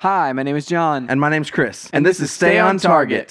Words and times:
Hi, 0.00 0.30
my 0.34 0.42
name 0.42 0.56
is 0.56 0.66
John. 0.66 1.08
And 1.08 1.18
my 1.18 1.30
name's 1.30 1.50
Chris. 1.50 1.88
And 1.90 2.04
this 2.04 2.20
is 2.20 2.30
Stay 2.30 2.58
on 2.58 2.76
Target. 2.76 3.30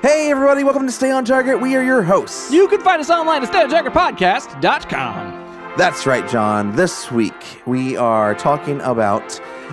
Hey, 0.00 0.30
everybody, 0.30 0.64
welcome 0.64 0.86
to 0.86 0.92
Stay 0.92 1.10
on 1.10 1.26
Target. 1.26 1.60
We 1.60 1.76
are 1.76 1.82
your 1.82 2.02
hosts. 2.02 2.50
You 2.50 2.66
can 2.68 2.80
find 2.80 2.98
us 3.00 3.10
online 3.10 3.42
at 3.42 3.52
StayOnTargetPodcast.com. 3.52 5.74
That's 5.76 6.06
right, 6.06 6.26
John. 6.26 6.74
This 6.76 7.12
week 7.12 7.60
we 7.66 7.94
are 7.98 8.34
talking 8.36 8.80
about 8.80 9.28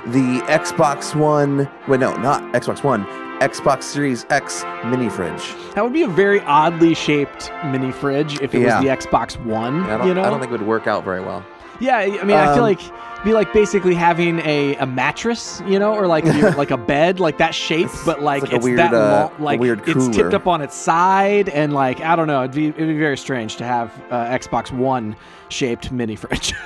the 0.07 0.41
Xbox 0.47 1.15
One. 1.15 1.69
Wait, 1.87 2.01
no, 2.01 2.13
not 2.17 2.41
Xbox 2.51 2.83
One. 2.83 3.05
Xbox 3.39 3.83
Series 3.83 4.25
X 4.29 4.63
mini 4.85 5.09
fridge. 5.09 5.53
That 5.75 5.83
would 5.83 5.93
be 5.93 6.03
a 6.03 6.07
very 6.07 6.39
oddly 6.41 6.93
shaped 6.93 7.51
mini 7.65 7.91
fridge 7.91 8.39
if 8.41 8.53
it 8.55 8.61
Yeah. 8.61 8.77
was 8.79 8.85
the 8.85 8.89
Xbox 9.09 9.37
One. 9.45 9.81
I 9.83 9.97
don't, 9.97 10.07
you 10.07 10.13
know? 10.13 10.23
I 10.23 10.29
don't 10.29 10.39
think 10.39 10.51
it 10.51 10.59
would 10.59 10.67
work 10.67 10.87
out 10.87 11.03
very 11.03 11.19
well. 11.21 11.43
yeah, 11.79 11.97
I 11.97 12.07
mean, 12.23 12.31
I 12.37 12.45
feel 12.53 12.63
Um, 12.63 12.69
like 12.69 12.79
it'd 12.79 13.23
be 13.25 13.33
like 13.33 13.51
basically 13.51 13.95
having 13.95 14.39
a, 14.45 14.75
a 14.77 14.85
mattress, 14.85 15.61
you 15.67 15.77
know, 15.79 15.93
or 15.93 16.07
like 16.07 16.23
your, 16.25 16.51
like 16.63 16.71
a 16.71 16.77
bed, 16.77 17.19
like 17.19 17.37
that 17.39 17.53
shape, 17.53 17.85
It's- 17.87 18.05
but 18.05 18.21
like 18.21 18.43
it's 18.43 18.51
like 18.51 18.57
it's 18.57 18.63
weird, 18.63 18.79
that 18.79 18.93
uh, 18.93 19.29
long, 19.37 19.43
like 19.43 19.59
weird 19.59 19.81
it's 19.87 20.07
tipped 20.09 20.33
up 20.33 20.47
on 20.47 20.61
its 20.61 20.75
side, 20.75 21.49
and 21.49 21.73
like 21.73 21.99
I 22.01 22.15
don't 22.15 22.27
know, 22.27 22.43
it'd 22.43 22.55
be 22.55 22.67
it'd 22.67 22.77
be 22.77 22.97
very 22.99 23.17
strange 23.17 23.57
to 23.57 23.65
have 23.65 23.91
uh, 24.11 24.25
Xbox 24.27 24.71
One 24.71 25.15
shaped 25.49 25.91
mini 25.91 26.15
fridge. 26.15 26.53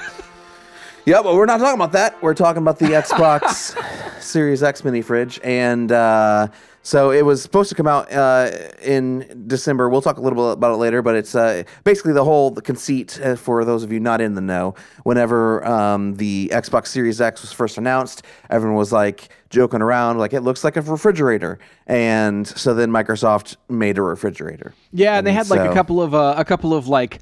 Yeah, 1.07 1.21
but 1.21 1.35
we're 1.35 1.45
not 1.45 1.59
talking 1.59 1.75
about 1.75 1.93
that. 1.93 2.21
We're 2.21 2.33
talking 2.33 2.61
about 2.61 2.79
the 2.79 2.85
Xbox 2.87 3.81
Series 4.21 4.61
X 4.61 4.83
mini 4.83 5.01
fridge. 5.01 5.39
And 5.41 5.89
uh, 5.89 6.49
so 6.81 7.11
it 7.11 7.21
was 7.21 7.41
supposed 7.41 7.69
to 7.69 7.75
come 7.75 7.87
out 7.87 8.11
uh, 8.11 8.51
in 8.83 9.45
December. 9.47 9.87
We'll 9.87 10.01
talk 10.01 10.17
a 10.17 10.21
little 10.21 10.49
bit 10.49 10.57
about 10.57 10.73
it 10.73 10.77
later, 10.79 11.01
but 11.01 11.15
it's 11.15 11.33
uh, 11.33 11.63
basically 11.85 12.11
the 12.11 12.25
whole 12.25 12.51
the 12.51 12.61
conceit 12.61 13.21
uh, 13.23 13.37
for 13.37 13.63
those 13.63 13.83
of 13.83 13.91
you 13.93 14.01
not 14.01 14.19
in 14.19 14.35
the 14.35 14.41
know. 14.41 14.75
Whenever 15.03 15.65
um, 15.65 16.15
the 16.15 16.49
Xbox 16.53 16.87
Series 16.87 17.21
X 17.21 17.41
was 17.41 17.53
first 17.53 17.77
announced, 17.77 18.23
everyone 18.49 18.75
was 18.75 18.91
like 18.91 19.29
joking 19.49 19.81
around, 19.81 20.17
like 20.17 20.33
it 20.33 20.41
looks 20.41 20.65
like 20.65 20.75
a 20.75 20.81
refrigerator. 20.81 21.57
And 21.85 22.45
so 22.45 22.73
then 22.73 22.91
Microsoft 22.91 23.55
made 23.69 23.97
a 23.97 24.01
refrigerator. 24.01 24.73
Yeah, 24.91 25.17
and 25.17 25.25
they 25.25 25.31
had 25.31 25.49
like 25.49 25.71
a 25.71 25.73
couple 25.73 26.01
of 26.01 26.13
uh, 26.13 26.33
a 26.35 26.43
couple 26.43 26.73
of 26.73 26.89
like 26.89 27.21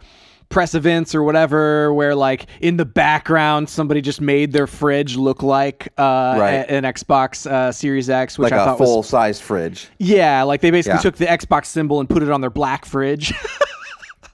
press 0.55 0.73
events 0.73 1.13
or 1.13 1.21
whatever 1.21 1.93
where 1.93 2.15
like 2.15 2.45
in 2.61 2.77
the 2.77 2.85
background 2.85 3.67
somebody 3.69 3.99
just 3.99 4.21
made 4.21 4.53
their 4.53 4.67
fridge 4.67 5.17
look 5.17 5.43
like 5.43 5.89
uh, 5.97 6.37
Right. 6.39 6.53
a- 6.53 6.71
an 6.71 6.83
Xbox 6.85 7.45
uh, 7.45 7.73
Series 7.73 8.09
X, 8.09 8.39
which 8.39 8.51
Like 8.51 8.59
I 8.59 8.63
a 8.63 8.65
thought 8.67 8.77
full 8.77 8.97
was 8.99 9.09
size 9.09 9.41
fridge. 9.41 9.89
yeah, 9.99 10.43
like 10.43 10.61
they 10.61 10.71
basically 10.71 10.95
Yeah. 10.97 11.01
took 11.01 11.17
the 11.17 11.25
Xbox 11.25 11.65
symbol 11.65 11.99
and 11.99 12.09
put 12.09 12.23
it 12.23 12.31
on 12.31 12.39
their 12.39 12.49
black 12.49 12.85
fridge. 12.85 13.33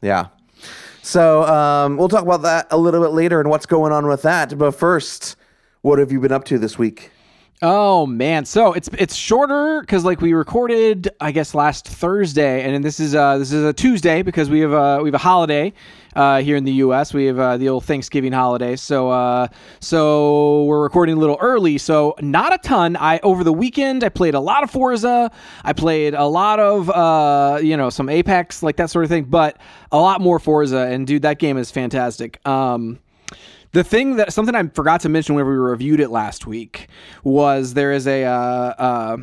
Yeah. 0.03 0.27
So 1.03 1.43
um, 1.43 1.97
we'll 1.97 2.07
talk 2.09 2.23
about 2.23 2.41
that 2.43 2.67
a 2.71 2.77
little 2.77 3.01
bit 3.01 3.09
later 3.11 3.39
and 3.39 3.49
what's 3.49 3.65
going 3.67 3.91
on 3.91 4.07
with 4.07 4.21
that. 4.23 4.57
But 4.57 4.71
first, 4.71 5.35
what 5.81 5.99
have 5.99 6.11
you 6.11 6.19
been 6.19 6.31
up 6.31 6.43
to 6.45 6.57
this 6.57 6.77
week? 6.77 7.11
Oh 7.63 8.07
man, 8.07 8.45
so 8.45 8.73
it's 8.73 8.89
it's 8.97 9.13
shorter 9.13 9.81
because 9.81 10.03
like 10.03 10.19
we 10.19 10.33
recorded 10.33 11.11
I 11.21 11.31
guess 11.31 11.53
last 11.53 11.87
Thursday, 11.87 12.63
and 12.63 12.83
this 12.83 12.99
is 12.99 13.13
uh 13.13 13.37
this 13.37 13.51
is 13.51 13.63
a 13.63 13.71
Tuesday 13.71 14.23
because 14.23 14.49
we 14.49 14.61
have 14.61 14.73
uh 14.73 14.99
we 15.03 15.09
have 15.09 15.13
a 15.13 15.19
holiday 15.19 15.71
uh 16.15 16.41
here 16.41 16.55
in 16.55 16.63
the 16.63 16.71
U.S. 16.71 17.13
We 17.13 17.25
have 17.25 17.37
uh, 17.37 17.57
the 17.57 17.69
old 17.69 17.85
Thanksgiving 17.85 18.31
holiday, 18.31 18.75
so 18.75 19.11
uh 19.11 19.47
so 19.79 20.63
we're 20.63 20.81
recording 20.81 21.17
a 21.17 21.19
little 21.19 21.37
early. 21.39 21.77
So 21.77 22.15
not 22.19 22.51
a 22.51 22.57
ton. 22.57 22.97
I 22.97 23.19
over 23.19 23.43
the 23.43 23.53
weekend 23.53 24.03
I 24.03 24.09
played 24.09 24.33
a 24.33 24.39
lot 24.39 24.63
of 24.63 24.71
Forza. 24.71 25.29
I 25.63 25.73
played 25.73 26.15
a 26.15 26.25
lot 26.25 26.59
of 26.59 26.89
uh 26.89 27.59
you 27.61 27.77
know 27.77 27.91
some 27.91 28.09
Apex 28.09 28.63
like 28.63 28.77
that 28.77 28.89
sort 28.89 29.05
of 29.05 29.09
thing, 29.09 29.25
but 29.25 29.57
a 29.91 29.99
lot 29.99 30.19
more 30.19 30.39
Forza. 30.39 30.87
And 30.87 31.05
dude, 31.05 31.21
that 31.21 31.37
game 31.37 31.59
is 31.59 31.69
fantastic. 31.69 32.43
Um. 32.47 32.97
The 33.73 33.83
thing 33.83 34.17
that 34.17 34.33
something 34.33 34.53
I 34.53 34.67
forgot 34.67 35.01
to 35.01 35.09
mention 35.09 35.35
whenever 35.35 35.51
we 35.51 35.57
reviewed 35.57 35.99
it 35.99 36.09
last 36.09 36.45
week 36.45 36.87
was 37.23 37.73
there 37.73 37.93
is 37.93 38.05
a 38.05 38.25
uh, 38.25 38.31
uh, 38.31 39.17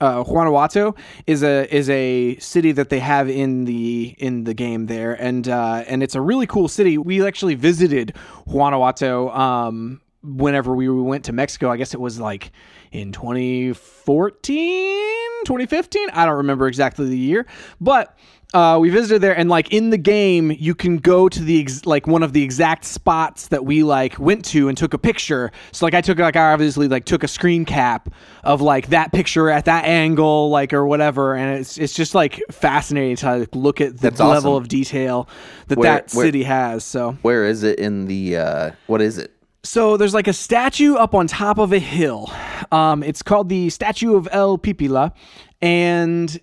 uh, 0.00 0.22
Guanajuato 0.22 0.94
is 1.26 1.42
a 1.42 1.72
is 1.74 1.90
a 1.90 2.38
city 2.38 2.72
that 2.72 2.88
they 2.88 3.00
have 3.00 3.28
in 3.28 3.66
the 3.66 4.14
in 4.18 4.44
the 4.44 4.54
game 4.54 4.86
there, 4.86 5.12
and 5.12 5.48
uh, 5.48 5.84
and 5.86 6.02
it's 6.02 6.14
a 6.14 6.20
really 6.20 6.46
cool 6.46 6.68
city. 6.68 6.96
We 6.96 7.26
actually 7.26 7.56
visited 7.56 8.16
Guanajuato 8.48 9.28
um, 9.30 10.00
whenever 10.22 10.74
we 10.74 10.88
went 10.88 11.26
to 11.26 11.32
Mexico. 11.32 11.70
I 11.70 11.76
guess 11.76 11.92
it 11.92 12.00
was 12.00 12.18
like 12.18 12.52
in 12.92 13.12
2014, 13.12 13.74
2015. 15.44 16.08
I 16.12 16.24
don't 16.24 16.38
remember 16.38 16.66
exactly 16.66 17.06
the 17.06 17.18
year, 17.18 17.46
but 17.80 18.16
uh, 18.52 18.78
we 18.80 18.90
visited 18.90 19.20
there 19.22 19.36
and 19.36 19.48
like 19.48 19.72
in 19.72 19.90
the 19.90 19.98
game 19.98 20.50
you 20.50 20.74
can 20.74 20.96
go 20.98 21.28
to 21.28 21.42
the 21.42 21.60
ex- 21.60 21.86
like 21.86 22.06
one 22.06 22.22
of 22.22 22.32
the 22.32 22.42
exact 22.42 22.84
spots 22.84 23.48
that 23.48 23.64
we 23.64 23.82
like 23.82 24.18
went 24.18 24.44
to 24.44 24.68
and 24.68 24.76
took 24.76 24.92
a 24.94 24.98
picture 24.98 25.52
so 25.72 25.86
like 25.86 25.94
i 25.94 26.00
took 26.00 26.18
like 26.18 26.36
i 26.36 26.52
obviously 26.52 26.88
like 26.88 27.04
took 27.04 27.22
a 27.22 27.28
screen 27.28 27.64
cap 27.64 28.12
of 28.42 28.60
like 28.60 28.88
that 28.88 29.12
picture 29.12 29.50
at 29.50 29.66
that 29.66 29.84
angle 29.84 30.50
like 30.50 30.72
or 30.72 30.86
whatever 30.86 31.34
and 31.34 31.58
it's 31.60 31.78
it's 31.78 31.94
just 31.94 32.14
like 32.14 32.40
fascinating 32.50 33.16
to 33.16 33.36
like, 33.38 33.54
look 33.54 33.80
at 33.80 33.96
the 33.96 34.02
That's 34.10 34.20
level 34.20 34.52
awesome. 34.54 34.62
of 34.64 34.68
detail 34.68 35.28
that 35.68 35.78
Where- 35.78 35.90
that 35.92 36.12
where- 36.14 36.26
city 36.26 36.42
has 36.42 36.84
so 36.84 37.12
Where 37.22 37.44
is 37.44 37.62
it 37.62 37.78
in 37.78 38.06
the? 38.06 38.36
Uh, 38.36 38.70
what 38.86 39.00
is 39.00 39.18
it? 39.18 39.32
So 39.62 39.96
there's 39.96 40.14
like 40.14 40.28
a 40.28 40.32
statue 40.32 40.94
up 40.94 41.14
on 41.14 41.26
top 41.26 41.58
of 41.58 41.72
a 41.72 41.78
hill. 41.78 42.32
Um, 42.72 43.02
it's 43.02 43.22
called 43.22 43.48
the 43.48 43.70
Statue 43.70 44.16
of 44.16 44.28
El 44.32 44.58
Pipila. 44.58 45.12
And 45.62 46.40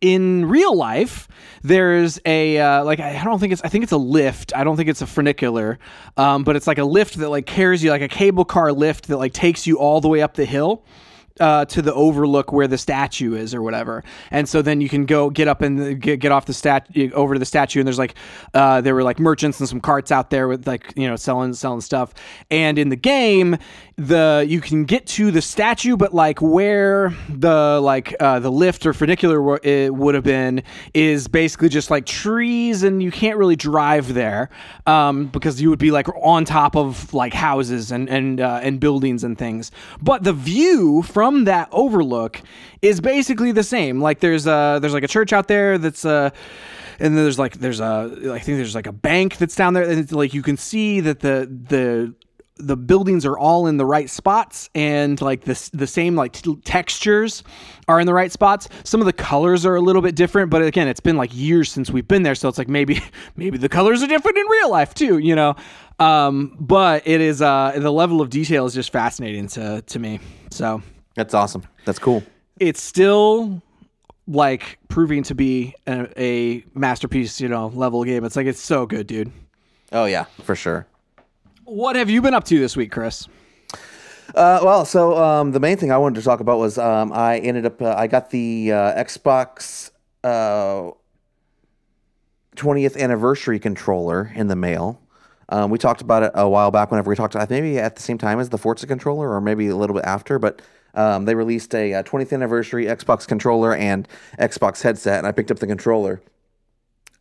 in 0.00 0.46
real 0.46 0.76
life, 0.76 1.28
there's 1.62 2.18
a 2.26 2.58
uh, 2.58 2.84
like 2.84 2.98
I 2.98 3.22
don't 3.22 3.38
think 3.38 3.52
it's 3.52 3.62
I 3.62 3.68
think 3.68 3.84
it's 3.84 3.92
a 3.92 3.96
lift. 3.96 4.52
I 4.56 4.64
don't 4.64 4.76
think 4.76 4.88
it's 4.88 5.02
a 5.02 5.06
funicular, 5.06 5.78
um, 6.16 6.42
but 6.42 6.56
it's 6.56 6.66
like 6.66 6.78
a 6.78 6.84
lift 6.84 7.14
that 7.18 7.30
like 7.30 7.46
carries 7.46 7.84
you 7.84 7.90
like 7.90 8.02
a 8.02 8.08
cable 8.08 8.44
car 8.44 8.72
lift 8.72 9.06
that 9.06 9.18
like 9.18 9.32
takes 9.32 9.68
you 9.68 9.78
all 9.78 10.00
the 10.00 10.08
way 10.08 10.20
up 10.20 10.34
the 10.34 10.44
hill 10.44 10.84
uh, 11.40 11.64
to 11.66 11.82
the 11.82 11.92
overlook 11.94 12.52
where 12.52 12.66
the 12.66 12.78
statue 12.78 13.34
is 13.34 13.54
or 13.54 13.62
whatever. 13.62 14.02
And 14.30 14.48
so 14.48 14.62
then 14.62 14.80
you 14.80 14.88
can 14.88 15.06
go 15.06 15.30
get 15.30 15.48
up 15.48 15.62
and 15.62 16.00
get, 16.00 16.20
get 16.20 16.32
off 16.32 16.46
the 16.46 16.54
stat 16.54 16.88
over 17.12 17.34
to 17.34 17.38
the 17.38 17.44
statue. 17.44 17.80
And 17.80 17.86
there's 17.86 17.98
like, 17.98 18.14
uh, 18.54 18.80
there 18.80 18.94
were 18.94 19.02
like 19.02 19.18
merchants 19.18 19.60
and 19.60 19.68
some 19.68 19.80
carts 19.80 20.10
out 20.10 20.30
there 20.30 20.48
with 20.48 20.66
like, 20.66 20.92
you 20.96 21.06
know, 21.06 21.16
selling, 21.16 21.54
selling 21.54 21.80
stuff. 21.80 22.14
And 22.50 22.78
in 22.78 22.88
the 22.88 22.96
game, 22.96 23.56
the, 23.96 24.44
you 24.46 24.60
can 24.60 24.84
get 24.84 25.06
to 25.06 25.30
the 25.30 25.42
statue, 25.42 25.96
but 25.96 26.14
like 26.14 26.40
where 26.40 27.14
the, 27.28 27.80
like, 27.82 28.14
uh, 28.20 28.38
the 28.40 28.52
lift 28.52 28.86
or 28.86 28.92
funicular 28.92 29.40
wo- 29.42 29.58
it 29.62 29.94
would 29.94 30.14
have 30.14 30.24
been 30.24 30.62
is 30.94 31.28
basically 31.28 31.68
just 31.68 31.90
like 31.90 32.06
trees 32.06 32.82
and 32.82 33.02
you 33.02 33.10
can't 33.10 33.38
really 33.38 33.56
drive 33.56 34.14
there, 34.14 34.50
um, 34.86 35.26
because 35.26 35.60
you 35.60 35.70
would 35.70 35.78
be 35.78 35.90
like 35.90 36.08
on 36.22 36.44
top 36.44 36.76
of 36.76 37.12
like 37.14 37.32
houses 37.34 37.90
and, 37.90 38.08
and, 38.08 38.40
uh, 38.40 38.60
and 38.62 38.80
buildings 38.80 39.24
and 39.24 39.38
things. 39.38 39.70
But 40.00 40.24
the 40.24 40.32
view 40.32 41.02
from 41.02 41.25
that 41.44 41.68
overlook 41.72 42.40
is 42.82 43.00
basically 43.00 43.52
the 43.52 43.62
same. 43.62 44.00
Like 44.00 44.20
there's 44.20 44.46
a 44.46 44.78
there's 44.80 44.94
like 44.94 45.04
a 45.04 45.08
church 45.08 45.32
out 45.32 45.48
there 45.48 45.78
that's 45.78 46.04
uh 46.04 46.30
and 46.98 47.16
there's 47.16 47.38
like 47.38 47.58
there's 47.58 47.80
a 47.80 48.30
I 48.32 48.38
think 48.38 48.58
there's 48.58 48.74
like 48.74 48.86
a 48.86 48.92
bank 48.92 49.36
that's 49.38 49.54
down 49.54 49.74
there 49.74 49.84
and 49.84 49.98
it's 49.98 50.12
like 50.12 50.34
you 50.34 50.42
can 50.42 50.56
see 50.56 51.00
that 51.00 51.20
the 51.20 51.48
the 51.68 52.14
the 52.58 52.76
buildings 52.76 53.26
are 53.26 53.38
all 53.38 53.66
in 53.66 53.76
the 53.76 53.84
right 53.84 54.08
spots 54.08 54.70
and 54.74 55.20
like 55.20 55.42
the 55.42 55.70
the 55.74 55.86
same 55.86 56.16
like 56.16 56.32
t- 56.32 56.56
textures 56.64 57.42
are 57.86 58.00
in 58.00 58.06
the 58.06 58.14
right 58.14 58.32
spots. 58.32 58.68
Some 58.84 59.00
of 59.00 59.06
the 59.06 59.12
colors 59.12 59.66
are 59.66 59.76
a 59.76 59.80
little 59.80 60.00
bit 60.00 60.16
different, 60.16 60.50
but 60.50 60.62
again, 60.62 60.88
it's 60.88 61.00
been 61.00 61.16
like 61.16 61.34
years 61.34 61.70
since 61.70 61.90
we've 61.90 62.08
been 62.08 62.22
there, 62.22 62.34
so 62.34 62.48
it's 62.48 62.58
like 62.58 62.68
maybe 62.68 63.02
maybe 63.36 63.58
the 63.58 63.68
colors 63.68 64.02
are 64.02 64.06
different 64.06 64.38
in 64.38 64.46
real 64.46 64.70
life 64.70 64.94
too, 64.94 65.18
you 65.18 65.34
know. 65.34 65.54
Um, 65.98 66.56
but 66.58 67.06
it 67.06 67.20
is 67.20 67.42
uh 67.42 67.72
the 67.76 67.92
level 67.92 68.20
of 68.20 68.30
detail 68.30 68.64
is 68.64 68.74
just 68.74 68.90
fascinating 68.90 69.48
to 69.48 69.82
to 69.82 69.98
me. 69.98 70.20
So 70.50 70.82
That's 71.16 71.34
awesome. 71.34 71.64
That's 71.84 71.98
cool. 71.98 72.22
it's 72.60 72.80
still 72.80 73.60
like 74.28 74.78
proving 74.88 75.22
to 75.24 75.34
be 75.34 75.74
a, 75.86 76.08
a 76.20 76.64
masterpiece, 76.74 77.40
you 77.40 77.48
know, 77.48 77.68
level 77.68 78.04
game. 78.04 78.24
It's 78.24 78.36
like 78.36 78.46
it's 78.46 78.60
so 78.60 78.86
good, 78.86 79.06
dude. 79.06 79.32
Oh, 79.92 80.04
yeah, 80.04 80.24
for 80.42 80.54
sure. 80.54 80.86
What 81.64 81.96
have 81.96 82.10
you 82.10 82.20
been 82.22 82.34
up 82.34 82.44
to 82.44 82.58
this 82.58 82.76
week, 82.76 82.92
Chris? 82.92 83.28
Uh, 84.34 84.60
well, 84.62 84.84
so 84.84 85.16
um, 85.16 85.52
the 85.52 85.60
main 85.60 85.76
thing 85.76 85.92
I 85.92 85.98
wanted 85.98 86.20
to 86.20 86.24
talk 86.24 86.40
about 86.40 86.58
was 86.58 86.76
um, 86.78 87.12
I 87.12 87.38
ended 87.38 87.64
up, 87.64 87.80
uh, 87.80 87.94
I 87.96 88.06
got 88.08 88.30
the 88.30 88.72
uh, 88.72 89.04
Xbox 89.04 89.90
uh, 90.24 90.90
20th 92.56 93.00
anniversary 93.00 93.58
controller 93.58 94.32
in 94.34 94.48
the 94.48 94.56
mail. 94.56 95.00
Um, 95.48 95.70
we 95.70 95.78
talked 95.78 96.00
about 96.00 96.24
it 96.24 96.32
a 96.34 96.48
while 96.48 96.72
back 96.72 96.90
whenever 96.90 97.08
we 97.08 97.14
talked, 97.14 97.36
maybe 97.50 97.78
at 97.78 97.94
the 97.94 98.02
same 98.02 98.18
time 98.18 98.40
as 98.40 98.48
the 98.48 98.58
Forza 98.58 98.86
controller 98.86 99.30
or 99.30 99.40
maybe 99.40 99.68
a 99.68 99.76
little 99.76 99.94
bit 99.94 100.04
after, 100.04 100.40
but 100.40 100.60
um, 100.96 101.24
they 101.26 101.34
released 101.34 101.74
a, 101.74 101.94
uh 101.94 102.02
20th 102.02 102.32
anniversary 102.32 102.86
Xbox 102.86 103.26
controller 103.28 103.74
and 103.74 104.08
Xbox 104.38 104.82
headset, 104.82 105.18
and 105.18 105.26
I 105.26 105.32
picked 105.32 105.50
up 105.50 105.58
the 105.58 105.66
controller. 105.66 106.20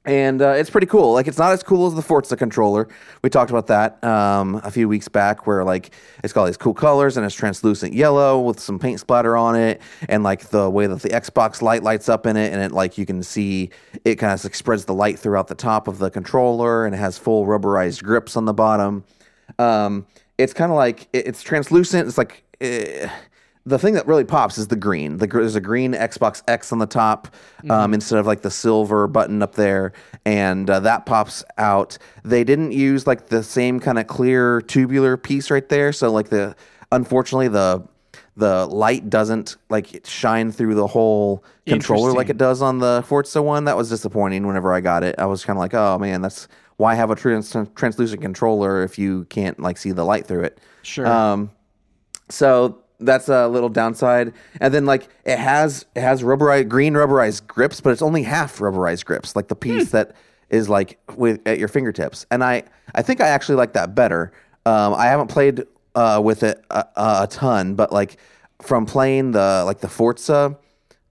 and 0.07 0.39
uh, 0.42 0.50
it's 0.50 0.69
pretty 0.69 0.86
cool. 0.86 1.13
Like 1.13 1.27
it's 1.27 1.39
not 1.39 1.51
as 1.51 1.63
cool 1.63 1.88
as 1.88 1.95
the 1.95 2.01
Forza 2.04 2.38
controller. 2.38 2.88
We 3.24 3.30
talked 3.31 3.50
about 3.50 3.66
that 3.68 4.04
um, 4.04 4.62
a 4.63 4.69
few 4.69 4.88
weeks 4.88 5.07
back, 5.07 5.48
where 5.48 5.63
like 5.63 5.94
it's 6.24 6.31
got 6.31 6.42
all 6.42 6.45
these 6.45 6.57
cool 6.57 6.75
colors 6.75 7.18
and 7.18 7.25
it's 7.25 7.33
translucent 7.33 7.94
yellow 7.94 8.39
with 8.39 8.60
some 8.60 8.77
paint 8.77 9.00
splatter 9.00 9.36
on 9.36 9.56
it, 9.56 9.81
and 10.07 10.22
like 10.24 10.50
the 10.50 10.69
way 10.69 10.86
that 10.86 11.01
the 11.01 11.10
Xbox 11.10 11.62
light 11.63 11.81
lights 11.81 12.07
up 12.07 12.27
in 12.27 12.38
it, 12.38 12.54
and 12.54 12.62
it 12.62 12.72
like 12.72 12.98
you 13.00 13.06
can 13.07 13.24
see 13.24 13.72
it 14.04 14.16
kind 14.18 14.31
of 14.33 14.44
like, 14.44 14.54
spreads 14.54 14.86
the 14.86 14.94
light 14.94 15.18
throughout 15.18 15.48
the 15.48 15.56
top 15.56 15.88
of 15.88 15.98
the 15.98 16.12
controller, 16.12 16.86
and 16.86 16.94
it 16.94 17.00
has 17.00 17.18
full 17.18 17.48
rubberized 17.48 18.04
grips 18.04 18.38
on 18.38 18.45
the 18.45 18.54
bottom. 18.54 19.04
Um, 19.57 20.06
it's 20.38 20.54
kind 20.54 20.72
of 20.72 20.75
like 20.77 21.07
it- 21.13 21.27
it's 21.27 21.42
translucent. 21.42 22.07
It's 22.07 22.18
like. 22.18 22.44
eh, 22.62 23.10
the 23.65 23.79
thing 23.79 23.95
that 23.95 24.06
really 24.06 24.23
pops 24.23 24.57
is 24.57 24.67
the 24.67 24.75
green. 24.75 25.17
The, 25.17 25.27
there's 25.27 25.56
a 25.56 25.62
green 25.62 25.94
Xbox 25.94 26.44
X 26.47 26.71
on 26.71 26.77
the 26.77 26.85
top 26.85 27.27
um, 27.69 27.94
instead 27.94 28.19
of 28.19 28.27
like 28.27 28.41
the 28.41 28.51
silver 28.51 29.07
button 29.07 29.41
up 29.41 29.56
there, 29.56 29.94
and 30.23 30.69
uh, 30.69 30.79
that 30.81 31.06
pops 31.06 31.44
out. 31.57 31.97
They 32.23 32.44
didn't 32.44 32.73
use 32.73 33.07
like 33.07 33.27
the 33.27 33.41
same 33.41 33.79
kind 33.79 33.97
of 33.97 34.07
clear 34.07 34.62
tubular 34.62 35.17
piece 35.17 35.50
right 35.50 35.67
there, 35.67 35.91
so 35.94 36.12
like 36.12 36.29
the 36.29 36.56
unfortunately 36.91 37.47
the 37.47 37.88
the 38.38 38.67
light 38.67 39.09
doesn't 39.09 39.56
like 39.69 39.95
it 39.95 40.06
shine 40.06 40.51
through 40.51 40.75
the 40.75 40.88
whole 40.88 41.44
controller 41.65 42.12
like 42.12 42.29
it 42.29 42.38
does 42.38 42.62
on 42.62 42.79
the 42.79 43.03
Forza 43.07 43.41
one. 43.41 43.65
That 43.65 43.77
was 43.77 43.89
disappointing. 43.89 44.45
Whenever 44.45 44.73
I 44.73 44.81
got 44.81 45.03
it, 45.03 45.15
I 45.17 45.25
was 45.25 45.44
kind 45.44 45.57
of 45.57 45.62
like, 45.62 45.73
oh 45.73 45.97
man, 45.97 46.21
that's 46.21 46.47
why 46.77 46.94
have 46.94 47.09
a 47.09 47.15
trans- 47.15 47.56
translucent 47.75 48.21
controller 48.21 48.83
if 48.83 49.00
you 49.00 49.25
can't 49.25 49.59
like 49.59 49.77
see 49.77 49.91
the 49.91 50.03
light 50.03 50.27
through 50.27 50.44
it. 50.44 50.59
Sure. 50.83 51.07
Um, 51.07 51.50
so 52.29 52.83
that's 53.00 53.30
a 53.30 53.47
little 53.47 53.69
downside. 53.69 54.33
And 54.59 54.74
then 54.74 54.86
like 54.86 55.07
it 55.25 55.38
has 55.38 55.86
it 55.95 56.01
has 56.01 56.24
rubberized 56.24 56.69
green 56.69 56.94
rubberized 56.94 57.47
grips, 57.47 57.81
but 57.81 57.92
it's 57.92 58.01
only 58.01 58.24
half 58.24 58.59
rubberized 58.59 59.06
grips, 59.06 59.36
like 59.36 59.47
the 59.47 59.56
piece 59.56 59.92
that 59.92 60.15
is 60.50 60.69
like 60.69 61.00
with 61.15 61.42
at 61.45 61.59
your 61.59 61.68
fingertips. 61.68 62.25
And 62.31 62.44
I 62.44 62.63
I 62.94 63.01
think 63.01 63.21
I 63.21 63.27
actually 63.27 63.56
like 63.56 63.74
that 63.74 63.95
better. 63.95 64.31
Um, 64.65 64.94
I 64.94 65.06
haven't 65.06 65.27
played 65.27 65.63
uh, 65.95 66.21
with 66.24 66.44
it 66.44 66.63
a, 66.69 66.86
a 66.95 67.27
ton, 67.30 67.75
but 67.75 67.92
like 67.92 68.18
from 68.62 68.86
playing 68.86 69.31
the 69.31 69.63
like 69.65 69.80
the 69.80 69.88
Forza 69.88 70.57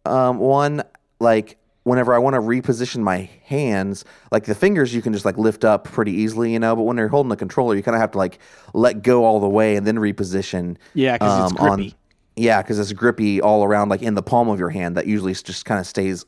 um, 0.04 0.38
one, 0.38 0.82
like 1.20 1.56
whenever 1.84 2.12
I 2.14 2.19
want 2.19 2.34
to 2.34 2.40
reposition 2.40 2.98
my 3.02 3.28
hands, 3.44 4.04
like 4.32 4.44
the 4.44 4.54
fingers 4.54 4.94
you 4.94 5.00
can 5.02 5.12
just 5.12 5.25
like 5.25 5.38
lift 5.38 5.64
up 5.64 5.84
pretty 5.84 6.12
easily, 6.12 6.52
you 6.52 6.58
know. 6.58 6.75
But 6.76 6.82
when 6.82 6.96
you're 6.96 7.08
holding 7.08 7.31
the 7.31 7.36
controller, 7.36 7.75
you 7.76 7.82
kind 7.82 7.94
of 7.94 8.00
have 8.00 8.10
to 8.12 8.19
like 8.19 8.38
let 8.75 9.02
go 9.02 9.25
all 9.25 9.38
the 9.40 9.48
way 9.48 9.76
and 9.76 9.86
then 9.86 9.96
reposition. 9.96 10.76
Yeah, 10.94 11.19
'cause 11.19 11.52
it's 11.52 11.60
on- 11.60 11.76
grippy. 11.76 11.94
yeah, 12.36 12.60
because 12.62 12.78
it's 12.78 12.92
grippy 12.92 13.40
all 13.40 13.64
around, 13.64 13.88
like 13.90 14.02
in 14.02 14.14
the 14.14 14.22
palm 14.22 14.48
of 14.48 14.58
your 14.58 14.70
hand. 14.70 14.96
That 14.96 15.06
usually 15.06 15.34
just 15.34 15.64
kind 15.64 15.78
of 15.81 15.86
stays 15.86 16.25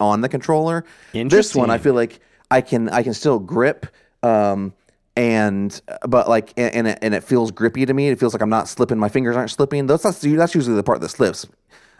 on 0.00 0.20
the 0.20 0.28
controller. 0.28 0.84
This 1.12 1.54
one, 1.54 1.70
I 1.70 1.78
feel 1.78 1.94
like 1.94 2.20
I 2.50 2.60
can 2.60 2.88
I 2.88 3.02
can 3.02 3.14
still 3.14 3.38
grip. 3.38 3.86
Um, 4.22 4.72
and 5.16 5.80
but 6.06 6.28
like 6.28 6.52
and, 6.58 6.74
and 6.74 6.86
it, 6.88 6.98
and 7.00 7.14
it 7.14 7.24
feels 7.24 7.50
grippy 7.50 7.86
to 7.86 7.94
me. 7.94 8.08
It 8.08 8.18
feels 8.18 8.34
like 8.34 8.42
I'm 8.42 8.50
not 8.50 8.68
slipping. 8.68 8.98
My 8.98 9.08
fingers 9.08 9.36
aren't 9.36 9.50
slipping. 9.50 9.86
That's 9.86 10.02
that's, 10.02 10.20
that's 10.20 10.54
usually 10.54 10.76
the 10.76 10.82
part 10.82 11.00
that 11.00 11.08
slips. 11.08 11.46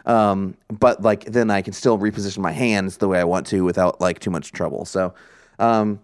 Um, 0.07 0.55
but 0.69 1.01
like 1.01 1.25
then 1.25 1.51
I 1.51 1.61
can 1.61 1.73
still 1.73 1.99
reposition 1.99 2.39
my 2.39 2.53
hands 2.53 2.97
the 2.97 3.09
way 3.09 3.19
I 3.19 3.25
want 3.25 3.45
to 3.47 3.63
without 3.63 4.01
like 4.01 4.19
too 4.19 4.31
much 4.31 4.53
trouble. 4.53 4.85
So, 4.85 5.13
um, 5.59 5.99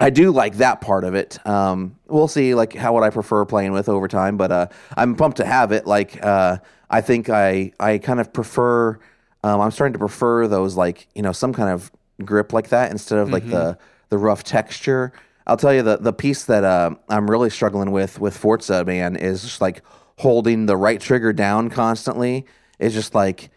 I 0.00 0.10
do 0.10 0.32
like 0.32 0.56
that 0.56 0.80
part 0.80 1.04
of 1.04 1.14
it. 1.14 1.38
Um, 1.46 1.96
we'll 2.08 2.26
see 2.26 2.54
like 2.54 2.74
how 2.74 2.92
would 2.94 3.04
I 3.04 3.10
prefer 3.10 3.44
playing 3.44 3.72
with 3.72 3.88
over 3.88 4.08
time, 4.08 4.36
but 4.36 4.50
uh, 4.50 4.66
I'm 4.96 5.14
pumped 5.14 5.36
to 5.36 5.44
have 5.44 5.70
it. 5.70 5.86
Like 5.86 6.22
uh, 6.24 6.58
I 6.90 7.00
think 7.00 7.30
I 7.30 7.72
I 7.78 7.98
kind 7.98 8.20
of 8.20 8.32
prefer. 8.32 8.98
Um, 9.44 9.60
I'm 9.60 9.70
starting 9.70 9.92
to 9.92 9.98
prefer 10.00 10.48
those 10.48 10.76
like 10.76 11.06
you 11.14 11.22
know 11.22 11.32
some 11.32 11.52
kind 11.52 11.70
of 11.70 11.92
grip 12.24 12.52
like 12.52 12.70
that 12.70 12.90
instead 12.90 13.20
of 13.20 13.30
like 13.30 13.48
the 13.48 13.78
the 14.08 14.18
rough 14.18 14.42
texture. 14.42 15.12
I'll 15.46 15.56
tell 15.56 15.72
you 15.72 15.82
the 15.82 15.98
the 15.98 16.12
piece 16.12 16.44
that 16.46 16.64
uh, 16.64 16.90
I'm 17.08 17.30
really 17.30 17.50
struggling 17.50 17.92
with 17.92 18.18
with 18.18 18.36
Forza 18.36 18.84
man 18.84 19.14
is 19.14 19.42
just 19.42 19.60
like 19.60 19.82
holding 20.18 20.66
the 20.66 20.76
right 20.76 21.00
trigger 21.00 21.32
down 21.32 21.70
constantly. 21.70 22.46
Is 22.82 22.94
just 22.94 23.14
like 23.14 23.50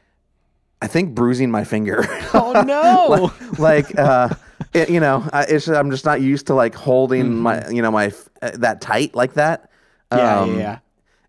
I 0.82 0.88
think 0.88 1.16
bruising 1.16 1.50
my 1.52 1.64
finger. 1.64 2.06
oh 2.34 2.64
no. 2.66 3.32
like 3.60 3.98
uh 3.98 4.30
it, 4.74 4.90
you 4.90 5.00
know 5.00 5.28
I, 5.34 5.44
it's 5.44 5.68
i'm 5.68 5.92
just 5.92 6.06
not 6.06 6.22
used 6.22 6.48
to 6.48 6.54
like 6.54 6.76
holding 6.76 7.36
my 7.36 7.68
you 7.70 7.82
know 7.82 7.92
my 7.92 8.14
uh, 8.42 8.52
that 8.56 8.82
tight 8.82 9.16
like 9.16 9.34
that 9.34 9.70
Mm-hmm. 10.12 10.18
Yeah, 10.20 10.40
Um, 10.40 10.52
yeah, 10.52 10.58
yeah. 10.60 10.80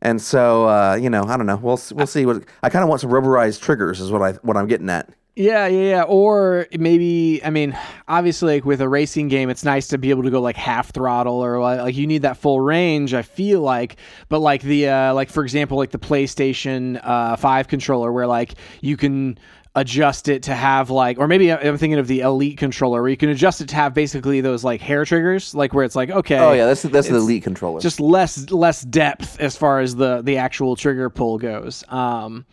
and 0.02 0.20
so 0.20 0.68
uh 0.68 0.98
you 1.00 1.08
know 1.10 1.24
i 1.24 1.36
don't 1.36 1.46
know 1.46 1.56
we'll 1.56 1.80
we'll 1.92 2.06
see 2.06 2.26
what 2.26 2.44
i 2.62 2.68
kind 2.68 2.82
of 2.82 2.88
want 2.90 3.00
some 3.00 3.10
rubberized 3.10 3.62
triggers 3.62 4.00
is 4.00 4.12
what 4.12 4.20
i 4.22 4.32
what 4.42 4.56
i'm 4.56 4.66
getting 4.68 4.90
at 4.90 5.08
Yeah, 5.36 5.66
yeah, 5.66 5.90
yeah. 5.90 6.02
Or 6.04 6.66
maybe, 6.78 7.42
I 7.44 7.50
mean, 7.50 7.78
obviously, 8.08 8.54
like 8.54 8.64
with 8.64 8.80
a 8.80 8.88
racing 8.88 9.28
game, 9.28 9.50
it's 9.50 9.64
nice 9.64 9.86
to 9.88 9.98
be 9.98 10.08
able 10.08 10.22
to 10.22 10.30
go 10.30 10.40
like 10.40 10.56
half 10.56 10.94
throttle 10.94 11.44
or 11.44 11.60
like, 11.60 11.94
you 11.94 12.06
need 12.06 12.22
that 12.22 12.38
full 12.38 12.62
range. 12.62 13.12
I 13.12 13.20
feel 13.20 13.60
like, 13.60 13.96
but 14.30 14.38
like 14.38 14.62
the 14.62 14.88
uh, 14.88 15.14
like 15.14 15.28
for 15.28 15.42
example, 15.44 15.76
like 15.76 15.90
the 15.90 15.98
PlayStation 15.98 16.98
uh, 17.04 17.36
Five 17.36 17.68
controller, 17.68 18.10
where 18.12 18.26
like 18.26 18.54
you 18.80 18.96
can 18.96 19.38
adjust 19.74 20.28
it 20.28 20.44
to 20.44 20.54
have 20.54 20.88
like, 20.88 21.18
or 21.18 21.28
maybe 21.28 21.52
I'm 21.52 21.76
thinking 21.76 21.98
of 21.98 22.06
the 22.06 22.20
Elite 22.20 22.56
controller, 22.56 23.02
where 23.02 23.10
you 23.10 23.16
can 23.18 23.28
adjust 23.28 23.60
it 23.60 23.68
to 23.68 23.74
have 23.74 23.92
basically 23.92 24.40
those 24.40 24.64
like 24.64 24.80
hair 24.80 25.04
triggers, 25.04 25.54
like 25.54 25.74
where 25.74 25.84
it's 25.84 25.94
like, 25.94 26.08
okay, 26.08 26.38
oh 26.38 26.52
yeah 26.52 26.64
that's 26.64 26.80
that's 26.80 27.08
the 27.08 27.16
elite 27.16 27.42
controller 27.42 27.78
just 27.78 28.00
less 28.00 28.50
less 28.50 28.80
depth 28.80 29.38
as 29.38 29.54
far 29.54 29.80
as 29.80 29.96
the 29.96 30.22
the 30.22 30.38
actual 30.38 30.76
trigger 30.76 31.10
pull 31.10 31.36
goes. 31.36 31.84
Um, 31.88 32.46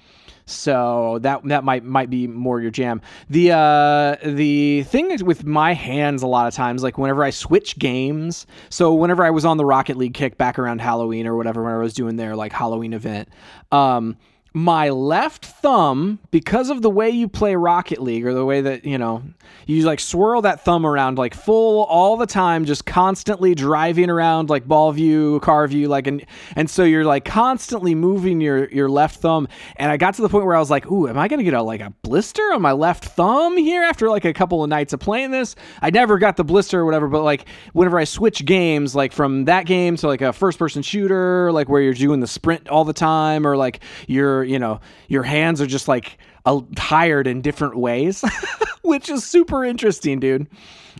so 0.45 1.19
that 1.21 1.43
that 1.45 1.63
might 1.63 1.83
might 1.83 2.09
be 2.09 2.27
more 2.27 2.59
your 2.61 2.71
jam. 2.71 3.01
The 3.29 3.51
uh, 3.51 4.15
the 4.23 4.83
thing 4.83 5.11
is 5.11 5.23
with 5.23 5.45
my 5.45 5.73
hands 5.73 6.21
a 6.21 6.27
lot 6.27 6.47
of 6.47 6.53
times, 6.53 6.83
like 6.83 6.97
whenever 6.97 7.23
I 7.23 7.29
switch 7.29 7.77
games. 7.79 8.45
So 8.69 8.93
whenever 8.93 9.23
I 9.23 9.29
was 9.29 9.45
on 9.45 9.57
the 9.57 9.65
Rocket 9.65 9.97
League 9.97 10.13
kick 10.13 10.37
back 10.37 10.59
around 10.59 10.81
Halloween 10.81 11.27
or 11.27 11.35
whatever, 11.35 11.63
when 11.63 11.73
I 11.73 11.77
was 11.77 11.93
doing 11.93 12.15
their 12.15 12.35
like 12.35 12.51
Halloween 12.51 12.93
event, 12.93 13.29
um, 13.71 14.17
my 14.53 14.89
left 14.89 15.45
thumb, 15.45 16.19
because 16.29 16.69
of 16.69 16.81
the 16.83 16.89
way 16.89 17.09
you 17.09 17.27
play 17.27 17.55
Rocket 17.55 18.01
League 18.01 18.25
or 18.25 18.33
the 18.33 18.45
way 18.45 18.61
that, 18.61 18.85
you 18.85 18.99
know, 18.99 19.23
you 19.65 19.83
like 19.83 19.99
swirl 19.99 20.43
that 20.43 20.63
thumb 20.63 20.85
around 20.85 21.17
like 21.17 21.33
full 21.33 21.83
all 21.85 22.17
the 22.17 22.27
time, 22.27 22.65
just 22.65 22.85
constantly 22.85 23.55
driving 23.55 24.11
around 24.11 24.49
like 24.49 24.67
ball 24.67 24.91
view, 24.91 25.39
car 25.39 25.67
view, 25.67 25.87
like, 25.87 26.05
and, 26.05 26.23
and 26.55 26.69
so 26.69 26.83
you're 26.83 27.03
like 27.03 27.25
constantly 27.25 27.95
moving 27.95 28.41
your, 28.41 28.69
your 28.69 28.89
left 28.89 29.21
thumb. 29.21 29.47
And 29.77 29.91
I 29.91 29.97
got 29.97 30.13
to 30.15 30.21
the 30.21 30.29
point 30.29 30.45
where 30.45 30.55
I 30.55 30.59
was 30.59 30.69
like, 30.69 30.85
ooh, 30.91 31.07
am 31.07 31.17
I 31.17 31.27
going 31.27 31.39
to 31.39 31.43
get 31.43 31.55
a, 31.55 31.63
like 31.63 31.81
a 31.81 31.91
blister 32.03 32.43
on 32.53 32.61
my 32.61 32.73
left 32.73 33.05
thumb 33.05 33.57
here 33.57 33.81
after 33.83 34.09
like 34.09 34.25
a 34.25 34.33
couple 34.33 34.63
of 34.63 34.69
nights 34.69 34.93
of 34.93 34.99
playing 34.99 35.31
this? 35.31 35.55
I 35.81 35.89
never 35.89 36.19
got 36.19 36.37
the 36.37 36.43
blister 36.43 36.81
or 36.81 36.85
whatever, 36.85 37.07
but 37.07 37.23
like 37.23 37.47
whenever 37.73 37.97
I 37.97 38.03
switch 38.03 38.45
games, 38.45 38.95
like 38.95 39.13
from 39.13 39.45
that 39.45 39.65
game 39.65 39.95
to 39.97 40.07
like 40.07 40.21
a 40.21 40.31
first 40.31 40.59
person 40.59 40.83
shooter, 40.83 41.51
like 41.51 41.69
where 41.69 41.81
you're 41.81 41.93
doing 41.93 42.19
the 42.19 42.27
sprint 42.27 42.69
all 42.69 42.85
the 42.85 42.93
time, 42.93 43.47
or 43.47 43.57
like 43.57 43.79
you're, 44.07 44.42
you 44.43 44.59
know, 44.59 44.79
your 45.07 45.23
hands 45.23 45.61
are 45.61 45.67
just 45.67 45.87
like 45.87 46.17
tired 46.75 47.27
in 47.27 47.41
different 47.41 47.77
ways, 47.77 48.23
which 48.83 49.09
is 49.09 49.23
super 49.23 49.63
interesting, 49.63 50.19
dude. 50.19 50.47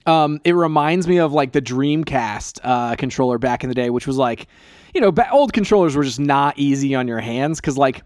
Um, 0.06 0.42
it 0.44 0.54
reminds 0.54 1.08
me 1.08 1.20
of 1.20 1.32
like 1.34 1.52
the 1.52 1.62
Dreamcast 1.62 2.60
uh, 2.64 2.96
controller 2.96 3.38
back 3.38 3.64
in 3.64 3.70
the 3.70 3.76
day, 3.76 3.90
which 3.90 4.08
was 4.08 4.18
like, 4.18 4.48
you 4.94 5.02
know, 5.02 5.12
ba- 5.12 5.30
old 5.32 5.54
controllers 5.54 5.96
were 5.96 6.04
just 6.04 6.20
not 6.20 6.58
easy 6.58 6.94
on 6.96 7.08
your 7.08 7.20
hands 7.20 7.60
because 7.60 7.78
like 7.78 8.04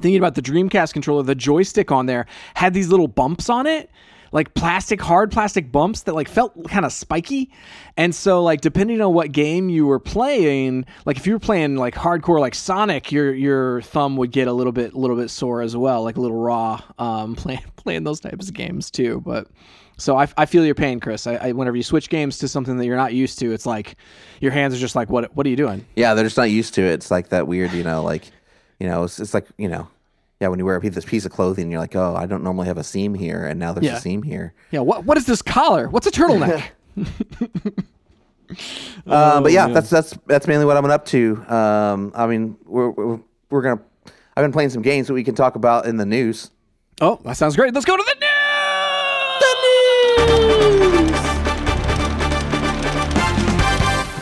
thinking 0.00 0.18
about 0.18 0.34
the 0.34 0.42
Dreamcast 0.42 0.92
controller, 0.92 1.22
the 1.22 1.34
joystick 1.34 1.90
on 1.90 2.06
there 2.06 2.26
had 2.54 2.74
these 2.74 2.88
little 2.88 3.08
bumps 3.08 3.48
on 3.48 3.66
it, 3.66 3.90
like 4.32 4.54
plastic, 4.54 5.00
hard 5.00 5.30
plastic 5.30 5.72
bumps 5.72 6.02
that 6.02 6.14
like 6.14 6.28
felt 6.28 6.68
kind 6.68 6.84
of 6.84 6.92
spiky. 6.92 7.50
And 7.96 8.14
so 8.14 8.42
like 8.42 8.60
depending 8.60 9.00
on 9.00 9.12
what 9.14 9.32
game 9.32 9.68
you 9.68 9.86
were 9.86 9.98
playing, 9.98 10.84
like 11.04 11.16
if 11.16 11.26
you 11.26 11.32
were 11.32 11.38
playing 11.38 11.76
like 11.76 11.94
hardcore 11.94 12.40
like 12.40 12.54
Sonic, 12.54 13.10
your 13.10 13.34
your 13.34 13.82
thumb 13.82 14.16
would 14.16 14.30
get 14.30 14.48
a 14.48 14.52
little 14.52 14.72
bit 14.72 14.92
a 14.92 14.98
little 14.98 15.16
bit 15.16 15.30
sore 15.30 15.62
as 15.62 15.76
well, 15.76 16.02
like 16.02 16.16
a 16.16 16.20
little 16.20 16.38
raw 16.38 16.80
um 16.98 17.34
playing 17.36 17.62
playing 17.76 18.04
those 18.04 18.20
types 18.20 18.48
of 18.48 18.54
games 18.54 18.90
too. 18.90 19.22
But 19.24 19.48
so 19.96 20.16
I, 20.16 20.28
I 20.36 20.46
feel 20.46 20.64
your 20.64 20.76
pain, 20.76 21.00
Chris. 21.00 21.26
I, 21.26 21.34
I 21.34 21.52
whenever 21.52 21.76
you 21.76 21.82
switch 21.82 22.08
games 22.08 22.38
to 22.38 22.48
something 22.48 22.76
that 22.78 22.86
you're 22.86 22.96
not 22.96 23.14
used 23.14 23.40
to, 23.40 23.52
it's 23.52 23.66
like 23.66 23.96
your 24.40 24.52
hands 24.52 24.74
are 24.74 24.78
just 24.78 24.94
like 24.94 25.10
what 25.10 25.34
what 25.34 25.46
are 25.46 25.50
you 25.50 25.56
doing? 25.56 25.84
yeah 25.96 26.14
they're 26.14 26.24
just 26.24 26.36
not 26.36 26.50
used 26.50 26.74
to 26.74 26.82
it 26.82 26.92
it's 26.92 27.10
like 27.10 27.30
that 27.30 27.48
weird 27.48 27.72
you 27.72 27.82
know 27.82 28.02
like 28.02 28.30
you 28.78 28.86
know 28.86 29.04
it's, 29.04 29.18
it's 29.18 29.34
like 29.34 29.48
you 29.56 29.68
know 29.68 29.88
yeah 30.40 30.48
when 30.48 30.58
you 30.58 30.64
wear 30.64 30.76
a 30.76 30.80
piece, 30.80 30.94
this 30.94 31.04
piece 31.04 31.24
of 31.24 31.32
clothing 31.32 31.70
you're 31.70 31.80
like 31.80 31.96
oh 31.96 32.14
i 32.16 32.24
don't 32.26 32.42
normally 32.44 32.66
have 32.66 32.78
a 32.78 32.84
seam 32.84 33.14
here 33.14 33.44
and 33.46 33.58
now 33.58 33.72
there's 33.72 33.86
Yeah. 33.86 33.96
a 33.96 34.00
seam 34.00 34.22
here 34.22 34.52
Yeah, 34.70 34.80
what 34.80 35.04
what 35.04 35.16
is 35.18 35.26
this 35.26 35.42
collar? 35.42 35.88
What's 35.88 36.06
a 36.06 36.10
turtleneck? 36.10 36.64
Uh, 39.06 39.40
but 39.42 39.52
yeah, 39.52 39.68
that's 39.68 39.90
that's 39.90 40.16
that's 40.26 40.46
mainly 40.46 40.64
what 40.64 40.74
I've 40.76 40.82
been 40.82 40.90
up 40.90 41.04
to. 41.06 41.36
Um, 41.52 42.12
I 42.14 42.26
mean, 42.26 42.56
we're, 42.64 42.88
we're 42.90 43.20
we're 43.50 43.60
gonna. 43.62 43.80
I've 44.36 44.42
been 44.44 44.52
playing 44.52 44.70
some 44.70 44.80
games 44.80 45.06
that 45.08 45.12
we 45.14 45.22
can 45.22 45.34
talk 45.34 45.54
about 45.54 45.84
in 45.84 45.98
the 45.98 46.06
news. 46.06 46.50
Oh, 47.02 47.20
that 47.24 47.36
sounds 47.36 47.56
great. 47.56 47.74
Let's 47.74 47.84
go 47.84 47.94
to 47.96 48.02
the 48.02 48.14
news 48.14 48.30
the 49.40 49.54
news. 51.02 51.18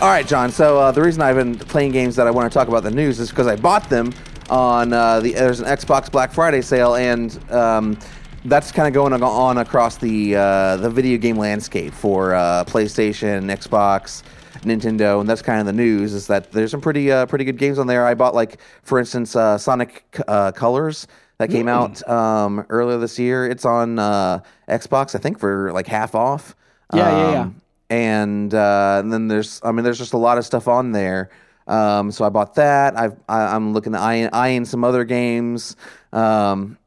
All 0.02 0.08
right, 0.08 0.26
John. 0.26 0.50
So 0.50 0.78
uh, 0.78 0.90
the 0.92 1.02
reason 1.02 1.22
I've 1.22 1.36
been 1.36 1.56
playing 1.56 1.92
games 1.92 2.16
that 2.16 2.26
I 2.26 2.30
want 2.30 2.50
to 2.50 2.54
talk 2.56 2.66
about 2.68 2.82
the 2.82 2.90
news 2.90 3.18
is 3.20 3.30
because 3.30 3.46
I 3.46 3.54
bought 3.56 3.88
them 3.88 4.12
on 4.50 4.92
uh, 4.92 5.20
the 5.20 5.32
there's 5.32 5.60
an 5.60 5.66
Xbox 5.66 6.10
Black 6.10 6.32
Friday 6.32 6.62
sale, 6.62 6.94
and 6.94 7.38
um, 7.52 7.98
that's 8.44 8.72
kind 8.72 8.88
of 8.88 8.94
going 8.94 9.12
on 9.12 9.58
across 9.58 9.96
the 9.96 10.36
uh, 10.36 10.76
the 10.76 10.90
video 10.90 11.18
game 11.18 11.36
landscape 11.36 11.92
for 11.92 12.34
uh, 12.34 12.64
PlayStation, 12.64 13.44
Xbox, 13.44 14.22
Nintendo, 14.62 15.20
and 15.20 15.28
that's 15.28 15.42
kind 15.42 15.60
of 15.60 15.66
the 15.66 15.72
news. 15.72 16.12
Is 16.12 16.26
that 16.28 16.52
there's 16.52 16.70
some 16.70 16.80
pretty 16.80 17.10
uh, 17.10 17.26
pretty 17.26 17.44
good 17.44 17.58
games 17.58 17.78
on 17.78 17.86
there. 17.86 18.06
I 18.06 18.14
bought 18.14 18.34
like, 18.34 18.58
for 18.82 18.98
instance, 18.98 19.34
uh, 19.36 19.58
Sonic 19.58 20.04
uh, 20.28 20.52
Colors 20.52 21.06
that 21.38 21.50
came 21.50 21.68
out 21.68 22.06
um, 22.08 22.64
earlier 22.70 22.98
this 22.98 23.18
year. 23.18 23.46
It's 23.46 23.64
on 23.64 23.98
uh, 23.98 24.40
Xbox, 24.68 25.14
I 25.14 25.18
think, 25.18 25.38
for 25.38 25.72
like 25.72 25.86
half 25.86 26.14
off. 26.14 26.54
Yeah, 26.94 27.10
yeah, 27.10 27.32
yeah. 27.32 27.40
Um, 27.40 27.62
And, 27.88 28.52
uh, 28.52 28.98
and 29.00 29.12
then 29.12 29.28
there's, 29.28 29.60
I 29.62 29.70
mean, 29.70 29.84
there's 29.84 29.98
just 29.98 30.12
a 30.12 30.18
lot 30.18 30.38
of 30.38 30.44
stuff 30.44 30.66
on 30.66 30.90
there. 30.90 31.30
Um, 31.66 32.10
so 32.12 32.24
I 32.24 32.28
bought 32.28 32.54
that. 32.54 32.96
I've, 32.96 33.18
I, 33.28 33.54
I'm 33.54 33.72
looking 33.72 33.94
at 33.94 34.00
eyeing, 34.00 34.28
eyeing 34.32 34.64
some 34.64 34.84
other 34.84 35.04
games. 35.04 35.76
Um, 36.12 36.78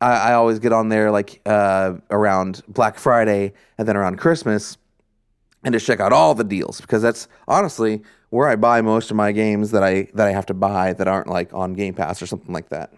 I, 0.00 0.30
I 0.30 0.32
always 0.34 0.58
get 0.58 0.72
on 0.72 0.88
there 0.88 1.10
like 1.10 1.40
uh, 1.46 1.94
around 2.10 2.62
Black 2.68 2.98
Friday 2.98 3.52
and 3.78 3.88
then 3.88 3.96
around 3.96 4.16
Christmas 4.18 4.76
and 5.64 5.72
just 5.72 5.86
check 5.86 6.00
out 6.00 6.12
all 6.12 6.34
the 6.34 6.44
deals 6.44 6.80
because 6.80 7.02
that's 7.02 7.28
honestly 7.48 8.02
where 8.30 8.48
I 8.48 8.56
buy 8.56 8.82
most 8.82 9.10
of 9.10 9.16
my 9.16 9.32
games 9.32 9.70
that 9.70 9.82
I 9.82 10.08
that 10.14 10.26
I 10.26 10.32
have 10.32 10.46
to 10.46 10.54
buy 10.54 10.92
that 10.92 11.08
aren't 11.08 11.28
like 11.28 11.52
on 11.54 11.72
Game 11.72 11.94
Pass 11.94 12.20
or 12.20 12.26
something 12.26 12.52
like 12.52 12.68
that. 12.68 12.92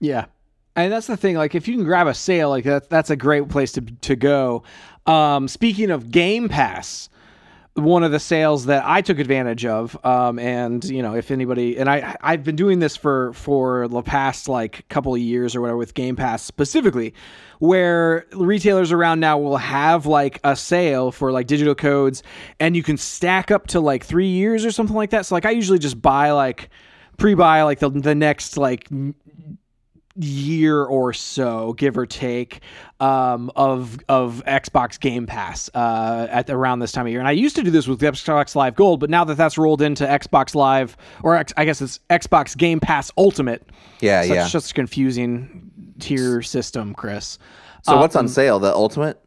Yeah. 0.00 0.26
And 0.74 0.92
that's 0.92 1.06
the 1.06 1.16
thing. 1.16 1.36
Like, 1.36 1.54
if 1.54 1.66
you 1.66 1.74
can 1.74 1.84
grab 1.84 2.06
a 2.06 2.12
sale, 2.12 2.50
like 2.50 2.64
that, 2.64 2.90
that's 2.90 3.08
a 3.08 3.16
great 3.16 3.48
place 3.48 3.72
to 3.72 3.80
to 3.80 4.16
go. 4.16 4.62
Um, 5.06 5.48
speaking 5.48 5.90
of 5.90 6.10
Game 6.10 6.48
Pass, 6.48 7.08
one 7.76 8.02
of 8.02 8.10
the 8.10 8.18
sales 8.18 8.66
that 8.66 8.84
I 8.86 9.02
took 9.02 9.18
advantage 9.18 9.64
of, 9.66 9.98
um, 10.04 10.38
and 10.38 10.82
you 10.84 11.02
know, 11.02 11.14
if 11.14 11.30
anybody, 11.30 11.76
and 11.76 11.88
I 11.88 12.16
I've 12.20 12.42
been 12.42 12.56
doing 12.56 12.78
this 12.78 12.96
for 12.96 13.32
for 13.34 13.86
the 13.88 14.02
past 14.02 14.48
like 14.48 14.88
couple 14.88 15.14
of 15.14 15.20
years 15.20 15.54
or 15.54 15.60
whatever 15.60 15.76
with 15.76 15.94
Game 15.94 16.16
Pass 16.16 16.42
specifically, 16.42 17.14
where 17.58 18.26
retailers 18.32 18.92
around 18.92 19.20
now 19.20 19.38
will 19.38 19.58
have 19.58 20.06
like 20.06 20.40
a 20.42 20.56
sale 20.56 21.12
for 21.12 21.32
like 21.32 21.46
digital 21.46 21.74
codes, 21.74 22.22
and 22.58 22.74
you 22.76 22.82
can 22.82 22.96
stack 22.96 23.50
up 23.50 23.66
to 23.68 23.80
like 23.80 24.04
three 24.04 24.28
years 24.28 24.64
or 24.64 24.70
something 24.70 24.96
like 24.96 25.10
that. 25.10 25.26
So 25.26 25.34
like, 25.34 25.46
I 25.46 25.50
usually 25.50 25.78
just 25.78 26.00
buy 26.00 26.30
like 26.30 26.70
pre-buy 27.18 27.62
like 27.62 27.78
the 27.78 27.90
the 27.90 28.14
next 28.14 28.56
like 28.56 28.88
year 30.18 30.82
or 30.84 31.12
so, 31.12 31.72
give 31.74 31.96
or 31.98 32.06
take, 32.06 32.60
um, 33.00 33.50
of 33.56 33.98
of 34.08 34.42
Xbox 34.46 34.98
Game 34.98 35.26
Pass 35.26 35.70
uh, 35.74 36.26
at 36.30 36.48
around 36.50 36.78
this 36.78 36.92
time 36.92 37.06
of 37.06 37.12
year. 37.12 37.20
And 37.20 37.28
I 37.28 37.32
used 37.32 37.56
to 37.56 37.62
do 37.62 37.70
this 37.70 37.86
with 37.86 38.00
Xbox 38.00 38.54
Live 38.54 38.74
Gold, 38.74 39.00
but 39.00 39.10
now 39.10 39.24
that 39.24 39.36
that's 39.36 39.58
rolled 39.58 39.82
into 39.82 40.04
Xbox 40.04 40.54
Live, 40.54 40.96
or 41.22 41.36
X, 41.36 41.52
I 41.56 41.64
guess 41.64 41.82
it's 41.82 42.00
Xbox 42.10 42.56
Game 42.56 42.80
Pass 42.80 43.10
Ultimate. 43.16 43.68
Yeah, 44.00 44.22
yeah. 44.22 44.46
Such 44.46 44.70
a 44.70 44.74
confusing 44.74 45.70
tier 45.98 46.42
system, 46.42 46.94
Chris. 46.94 47.38
So 47.82 47.98
what's 47.98 48.16
Um, 48.16 48.24
on 48.24 48.28
sale? 48.28 48.58
The 48.58 48.74
Ultimate? 48.74 49.22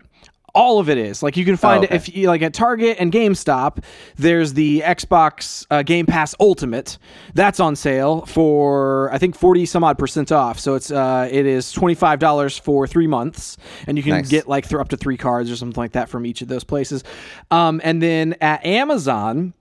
All 0.53 0.79
of 0.79 0.89
it 0.89 0.97
is 0.97 1.21
like 1.23 1.37
you 1.37 1.45
can 1.45 1.57
find 1.57 1.83
Oh, 1.83 1.85
okay. 1.85 1.95
it 1.95 1.97
if 2.09 2.15
you 2.15 2.27
like 2.27 2.41
at 2.41 2.53
Target 2.53 2.97
and 2.99 3.11
GameStop. 3.11 3.83
There's 4.15 4.53
the 4.53 4.81
Xbox 4.81 5.65
uh, 5.69 5.83
Game 5.83 6.05
Pass 6.05 6.35
Ultimate 6.39 6.97
that's 7.33 7.59
on 7.59 7.75
sale 7.75 8.25
for 8.25 9.11
I 9.13 9.17
think 9.17 9.35
forty 9.35 9.65
some 9.65 9.83
odd 9.83 9.97
percent 9.97 10.31
off. 10.31 10.59
So 10.59 10.75
it's 10.75 10.91
uh, 10.91 11.27
it 11.31 11.45
is 11.45 11.71
twenty 11.71 11.95
five 11.95 12.19
dollars 12.19 12.57
for 12.57 12.87
three 12.87 13.07
months, 13.07 13.57
and 13.87 13.97
you 13.97 14.03
can 14.03 14.11
Nice. 14.13 14.29
get 14.29 14.47
like 14.47 14.67
th- 14.67 14.79
up 14.79 14.89
to 14.89 14.97
three 14.97 15.17
cards 15.17 15.49
or 15.51 15.55
something 15.55 15.79
like 15.81 15.93
that 15.93 16.09
from 16.09 16.25
each 16.25 16.41
of 16.41 16.47
those 16.47 16.63
places. 16.63 17.03
Um, 17.51 17.81
and 17.83 18.01
then 18.01 18.35
at 18.41 18.65
Amazon. 18.65 19.53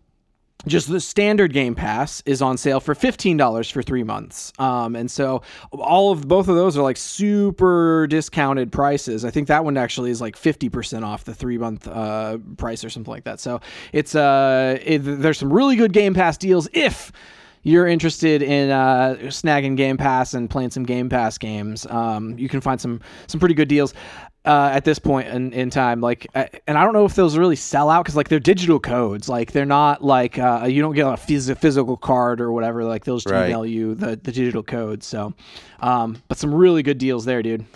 Just 0.66 0.88
the 0.88 1.00
standard 1.00 1.52
Game 1.52 1.76
Pass 1.76 2.20
is 2.26 2.42
on 2.42 2.58
sale 2.58 2.80
for 2.80 2.92
fifteen 2.92 3.36
dollars 3.36 3.70
for 3.70 3.80
three 3.80 4.02
months, 4.02 4.52
um, 4.58 4.96
and 4.96 5.08
so 5.08 5.42
all 5.70 6.10
of 6.10 6.26
both 6.26 6.48
of 6.48 6.56
those 6.56 6.76
are 6.76 6.82
like 6.82 6.96
super 6.96 8.08
discounted 8.08 8.72
prices. 8.72 9.24
I 9.24 9.30
think 9.30 9.46
that 9.48 9.64
one 9.64 9.76
actually 9.76 10.10
is 10.10 10.20
like 10.20 10.36
fifty 10.36 10.68
percent 10.68 11.04
off 11.04 11.22
the 11.22 11.32
three 11.32 11.58
month 11.58 11.86
uh, 11.86 12.38
price 12.56 12.82
or 12.82 12.90
something 12.90 13.10
like 13.10 13.22
that. 13.22 13.38
So 13.38 13.60
it's 13.92 14.16
uh, 14.16 14.78
it, 14.84 14.98
there's 14.98 15.38
some 15.38 15.52
really 15.52 15.76
good 15.76 15.92
Game 15.92 16.12
Pass 16.12 16.36
deals 16.36 16.68
if 16.72 17.12
you're 17.62 17.86
interested 17.86 18.42
in 18.42 18.70
uh, 18.70 19.16
snagging 19.26 19.76
Game 19.76 19.96
Pass 19.96 20.34
and 20.34 20.50
playing 20.50 20.70
some 20.70 20.82
Game 20.82 21.08
Pass 21.08 21.38
games. 21.38 21.86
Um, 21.86 22.36
you 22.36 22.48
can 22.48 22.60
find 22.60 22.80
some 22.80 23.00
some 23.28 23.38
pretty 23.38 23.54
good 23.54 23.68
deals. 23.68 23.94
Uh, 24.48 24.70
at 24.72 24.82
this 24.82 24.98
point 24.98 25.28
in, 25.28 25.52
in 25.52 25.68
time, 25.68 26.00
like, 26.00 26.26
uh, 26.34 26.46
and 26.66 26.78
I 26.78 26.82
don't 26.84 26.94
know 26.94 27.04
if 27.04 27.14
those 27.14 27.36
really 27.36 27.54
sell 27.54 27.90
out 27.90 28.02
because 28.04 28.16
like 28.16 28.28
they're 28.28 28.40
digital 28.40 28.80
codes, 28.80 29.28
like 29.28 29.52
they're 29.52 29.66
not 29.66 30.02
like 30.02 30.38
uh, 30.38 30.64
you 30.66 30.80
don't 30.80 30.94
get 30.94 31.06
a 31.06 31.10
phys- 31.10 31.54
physical 31.58 31.98
card 31.98 32.40
or 32.40 32.50
whatever. 32.50 32.82
Like 32.82 33.04
they'll 33.04 33.16
just 33.18 33.28
Right. 33.28 33.50
email 33.50 33.66
you 33.66 33.94
the, 33.94 34.16
the 34.16 34.32
digital 34.32 34.62
codes. 34.62 35.04
So, 35.06 35.34
um, 35.80 36.22
but 36.28 36.38
some 36.38 36.54
really 36.54 36.82
good 36.82 36.96
deals 36.96 37.26
there, 37.26 37.42
dude. 37.42 37.66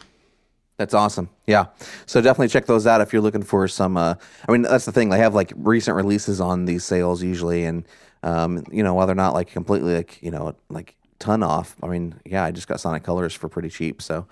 That's 0.79 0.95
awesome. 0.95 1.29
Yeah. 1.47 1.67
So 2.07 2.23
definitely 2.23 2.49
check 2.49 2.65
those 2.65 2.87
out 2.87 3.03
if 3.03 3.13
you're 3.13 3.21
looking 3.21 3.43
for 3.43 3.69
some. 3.69 3.99
Uh, 3.99 4.15
I 4.49 4.53
mean, 4.53 4.63
that's 4.63 4.87
the 4.87 4.93
thing. 4.93 5.11
They 5.11 5.19
have 5.19 5.35
like 5.35 5.53
recent 5.55 5.95
releases 5.95 6.41
on 6.41 6.65
these 6.65 6.85
sales 6.85 7.23
usually, 7.23 7.65
and 7.67 7.85
um, 8.23 8.65
you 8.73 8.83
know, 8.83 8.95
while 8.95 9.07
they're 9.07 9.15
not 9.15 9.35
like 9.35 9.51
completely 9.51 9.95
like 9.95 10.23
you 10.23 10.31
know 10.31 10.55
like 10.71 10.97
ton 11.19 11.43
off. 11.43 11.77
I 11.83 11.89
mean, 11.89 12.15
yeah, 12.25 12.45
I 12.45 12.51
just 12.51 12.67
got 12.67 12.81
Sonic 12.81 13.03
Colors 13.03 13.35
for 13.35 13.51
pretty 13.51 13.69
cheap. 13.69 14.01
So 14.01 14.27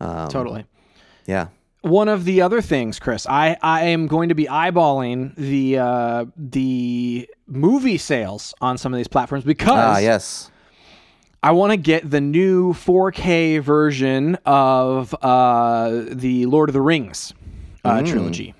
um, 0.00 0.28
Totally. 0.30 0.64
yeah. 1.26 1.46
One 1.86 2.08
of 2.08 2.24
the 2.24 2.42
other 2.42 2.60
things, 2.60 2.98
Chris, 2.98 3.26
I, 3.26 3.56
I 3.62 3.84
am 3.86 4.06
going 4.06 4.28
to 4.30 4.34
be 4.34 4.44
eyeballing 4.46 5.34
the 5.36 5.78
uh, 5.78 6.24
the 6.36 7.28
movie 7.46 7.98
sales 7.98 8.54
on 8.60 8.76
some 8.78 8.92
of 8.92 8.98
these 8.98 9.08
platforms 9.08 9.44
because 9.44 9.76
Ah, 9.78 9.98
yes. 9.98 10.50
I 11.42 11.52
want 11.52 11.70
to 11.70 11.76
get 11.76 12.10
the 12.10 12.20
new 12.20 12.72
4K 12.72 13.60
version 13.62 14.36
of 14.44 15.14
uh, 15.22 16.02
the 16.10 16.46
Lord 16.46 16.68
of 16.68 16.72
the 16.72 16.80
Rings 16.80 17.32
uh, 17.84 17.98
Mm. 18.00 18.06
trilogy. 18.08 18.54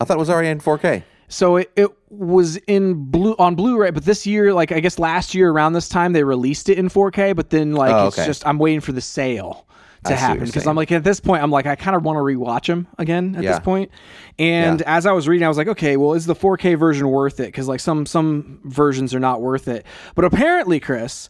I 0.00 0.04
thought 0.04 0.16
it 0.16 0.20
was 0.20 0.30
already 0.30 0.48
in 0.48 0.60
4K. 0.60 1.02
So 1.28 1.56
it, 1.56 1.72
it 1.76 1.88
was 2.10 2.58
in 2.66 3.04
blue 3.10 3.34
on 3.38 3.54
Blu-ray, 3.54 3.90
but 3.90 4.04
this 4.04 4.26
year, 4.26 4.52
like 4.52 4.70
I 4.70 4.80
guess 4.80 4.98
last 4.98 5.34
year 5.34 5.50
around 5.50 5.72
this 5.72 5.88
time, 5.88 6.12
they 6.12 6.22
released 6.22 6.68
it 6.68 6.78
in 6.78 6.88
4K. 6.90 7.34
But 7.34 7.50
then, 7.50 7.72
like, 7.72 7.92
Oh, 7.94 8.08
it's 8.08 8.16
just 8.16 8.46
I'm 8.46 8.58
waiting 8.58 8.80
for 8.80 8.92
the 8.92 9.00
sale 9.00 9.66
to 10.04 10.16
happen 10.16 10.44
because. 10.46 10.66
I'm 10.66 10.76
like 10.76 10.90
at 10.92 11.04
this 11.04 11.20
point, 11.20 11.42
I'm 11.42 11.50
like 11.50 11.66
I 11.66 11.76
kind 11.76 11.96
of 11.96 12.04
want 12.04 12.16
to 12.16 12.20
rewatch 12.20 12.66
them 12.66 12.86
again 12.98 13.34
at 13.36 13.42
Yeah. 13.42 13.50
this 13.52 13.60
point. 13.60 13.90
And 14.38 14.80
Yeah. 14.80 14.96
as 14.96 15.06
I 15.06 15.12
was 15.12 15.28
reading, 15.28 15.44
I 15.44 15.48
was 15.48 15.56
like, 15.58 15.68
okay, 15.68 15.96
well, 15.96 16.14
is 16.14 16.26
the 16.26 16.34
4K 16.34 16.74
version 16.78 17.08
worth 17.08 17.40
it? 17.40 17.46
Because 17.46 17.68
like 17.68 17.80
some 17.80 18.06
some 18.06 18.60
versions 18.64 19.14
are 19.14 19.20
not 19.20 19.40
worth 19.40 19.68
it. 19.68 19.84
But 20.14 20.24
apparently, 20.24 20.80
Chris. 20.80 21.28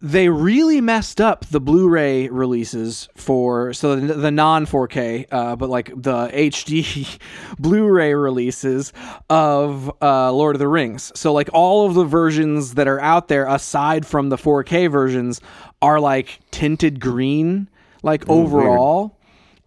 They 0.00 0.28
really 0.28 0.80
messed 0.80 1.20
up 1.20 1.44
the 1.46 1.58
Blu-ray 1.60 2.28
releases 2.28 3.08
for 3.16 3.72
so 3.72 3.96
the, 3.96 4.14
the 4.14 4.30
non 4.30 4.64
4K, 4.64 5.26
uh, 5.32 5.56
but 5.56 5.68
like 5.68 5.88
the 5.88 6.28
HD 6.32 7.18
Blu-ray 7.58 8.14
releases 8.14 8.92
of 9.28 9.90
uh, 10.00 10.30
Lord 10.32 10.54
of 10.54 10.60
the 10.60 10.68
Rings. 10.68 11.10
So 11.16 11.32
like 11.32 11.50
all 11.52 11.88
of 11.88 11.94
the 11.94 12.04
versions 12.04 12.74
that 12.74 12.86
are 12.86 13.00
out 13.00 13.26
there, 13.26 13.46
aside 13.48 14.06
from 14.06 14.28
the 14.28 14.36
4K 14.36 14.88
versions, 14.88 15.40
are 15.82 15.98
like 15.98 16.38
tinted 16.52 17.00
green, 17.00 17.68
like 18.08 18.28
overall. 18.28 19.14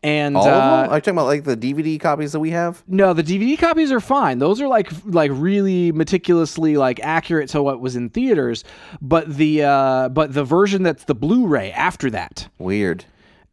And 0.03 0.35
Mm, 0.35 0.39
All 0.39 0.47
uh, 0.47 0.49
of 0.49 0.55
them? 0.55 0.89
Are 0.91 0.95
you 0.95 1.01
talking 1.01 1.13
about 1.13 1.27
like 1.27 1.43
the 1.43 1.55
DVD 1.55 1.99
copies 1.99 2.31
that 2.31 2.39
we 2.39 2.49
have? 2.49 2.83
no, 2.87 3.13
the 3.13 3.21
DVD 3.23 3.55
copies 3.55 3.91
are 3.91 3.99
fine. 3.99 4.39
Those 4.39 4.59
are 4.59 4.67
like 4.67 4.89
like 5.05 5.29
really 5.33 5.91
meticulously 5.91 6.75
like 6.75 6.99
accurate 7.03 7.49
to 7.49 7.61
what 7.61 7.79
was 7.81 7.95
in 7.95 8.09
theaters. 8.09 8.63
But 8.99 9.31
the 9.31 9.63
uh, 9.63 10.09
but 10.09 10.33
the 10.33 10.43
version 10.43 10.81
that's 10.81 11.03
the 11.03 11.13
Blu-ray 11.13 11.71
after 11.73 12.09
that 12.09 12.47
Weird. 12.57 13.05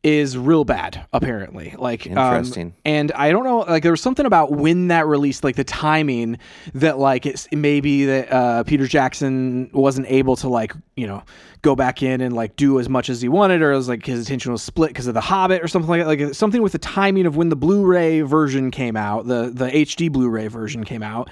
Is 0.05 0.39
real 0.39 0.65
bad 0.65 1.05
apparently. 1.13 1.75
Like 1.77 2.07
um, 2.07 2.13
Interesting. 2.17 2.75
and 2.85 3.11
i 3.13 3.31
don't 3.31 3.43
know 3.43 3.59
like 3.61 3.83
there 3.83 3.91
was 3.93 4.01
something 4.01 4.27
about 4.27 4.53
when 4.53 4.89
that 4.89 5.07
released 5.07 5.43
like 5.43 5.57
the 5.57 5.65
timing 5.65 6.39
that 6.75 6.99
like 6.99 7.27
it's 7.27 7.49
maybe 7.51 8.05
that 8.05 8.33
uh 8.33 8.63
peter 8.63 8.87
jackson 8.87 9.69
wasn't 9.73 10.07
able 10.09 10.37
to 10.37 10.49
like 10.49 10.73
you 10.97 11.07
know 11.07 11.23
go 11.63 11.75
back 11.75 12.01
in 12.03 12.21
and 12.21 12.33
like 12.35 12.55
do 12.55 12.79
as 12.79 12.89
much 12.89 13.11
as 13.11 13.21
he 13.21 13.29
wanted 13.29 13.61
or 13.61 13.73
it 13.73 13.77
was 13.77 13.89
like 13.89 14.07
his 14.07 14.23
attention 14.25 14.53
was 14.53 14.63
split 14.63 14.91
because 14.91 15.09
of 15.09 15.15
the 15.15 15.21
hobbit 15.21 15.63
or 15.63 15.67
something 15.67 15.89
like 15.91 16.01
that. 16.01 16.07
Like 16.07 16.35
something 16.35 16.63
with 16.63 16.73
the 16.73 16.79
timing 16.79 17.27
of 17.27 17.37
when 17.37 17.49
the 17.49 17.57
blu-ray 17.57 18.21
version 18.21 18.71
came 18.71 18.97
out 18.97 19.27
the 19.27 19.51
the 19.53 19.67
hd 19.69 20.13
blu-ray 20.13 20.47
version 20.47 20.85
came 20.85 21.03
out. 21.03 21.29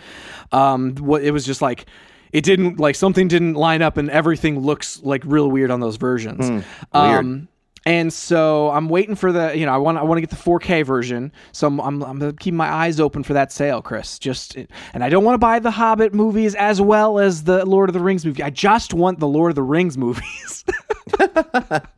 Um 0.51 0.97
what 0.97 1.23
it 1.23 1.31
was 1.31 1.47
just 1.47 1.63
like 1.63 1.87
it 2.33 2.43
didn't 2.43 2.81
like 2.81 2.97
something 2.97 3.29
didn't 3.29 3.55
line 3.55 3.81
up 3.83 3.97
and 3.97 4.11
everything 4.11 4.59
looks 4.59 5.01
like 5.05 5.23
real 5.25 5.49
weird 5.49 5.71
on 5.71 5.79
those 5.79 5.97
versions. 5.97 6.51
Weird. 6.51 6.65
um 6.93 7.49
and 7.87 8.13
so 8.13 8.69
I'm 8.71 8.89
waiting 8.89 9.15
for 9.15 9.31
the, 9.31 9.57
you 9.57 9.65
know, 9.65 9.73
I 9.73 9.77
want 9.77 9.97
I 9.97 10.03
want 10.03 10.19
to 10.19 10.21
get 10.21 10.31
the 10.31 10.37
4K 10.37 10.85
version. 10.85 11.31
So 11.53 11.69
I'm 11.69 11.81
I'm, 11.81 12.03
I'm 12.03 12.37
keep 12.37 12.53
my 12.53 12.69
eyes 12.69 12.99
open 12.99 13.23
for 13.23 13.33
that 13.35 13.53
sale, 13.53 13.81
Chris. 13.81 14.19
Just 14.19 14.57
and 14.93 15.05
I 15.05 15.09
don't 15.09 15.23
want 15.23 15.35
to 15.35 15.39
buy 15.39 15.61
the 15.61 15.71
Hobbit 15.71 16.13
movies 16.13 16.57
as 16.57 16.81
well 16.81 17.21
as 17.21 17.45
the 17.45 17.65
Lord 17.65 17.89
of 17.89 17.95
the 17.95 18.01
Rings 18.01 18.27
movie. 18.27 18.43
I 18.43 18.51
just 18.51 18.93
want 18.93 19.21
the 19.21 19.29
Lord 19.29 19.53
of 19.53 19.55
the 19.55 19.63
Rings 19.63 19.97
movies. 19.97 20.65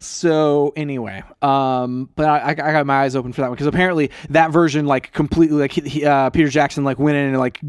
So 0.00 0.72
anyway, 0.76 1.22
um, 1.42 2.08
but 2.14 2.26
I, 2.26 2.50
I 2.50 2.54
got 2.54 2.86
my 2.86 3.02
eyes 3.02 3.16
open 3.16 3.32
for 3.32 3.40
that 3.40 3.48
one 3.48 3.54
because 3.54 3.66
apparently 3.66 4.10
that 4.30 4.52
version 4.52 4.86
like 4.86 5.12
completely 5.12 5.58
like 5.58 5.72
he, 5.72 6.04
uh, 6.04 6.30
Peter 6.30 6.48
Jackson 6.48 6.84
like 6.84 6.98
went 6.98 7.16
in 7.16 7.26
and 7.28 7.38
like 7.38 7.60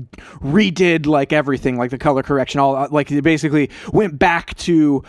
redid 0.41 1.07
like 1.07 1.33
everything 1.33 1.77
like 1.77 1.89
the 1.91 1.97
color 1.97 2.21
correction 2.21 2.59
all 2.59 2.87
like 2.91 3.07
they 3.07 3.19
basically 3.19 3.69
went 3.91 4.19
back 4.19 4.55
to 4.57 5.03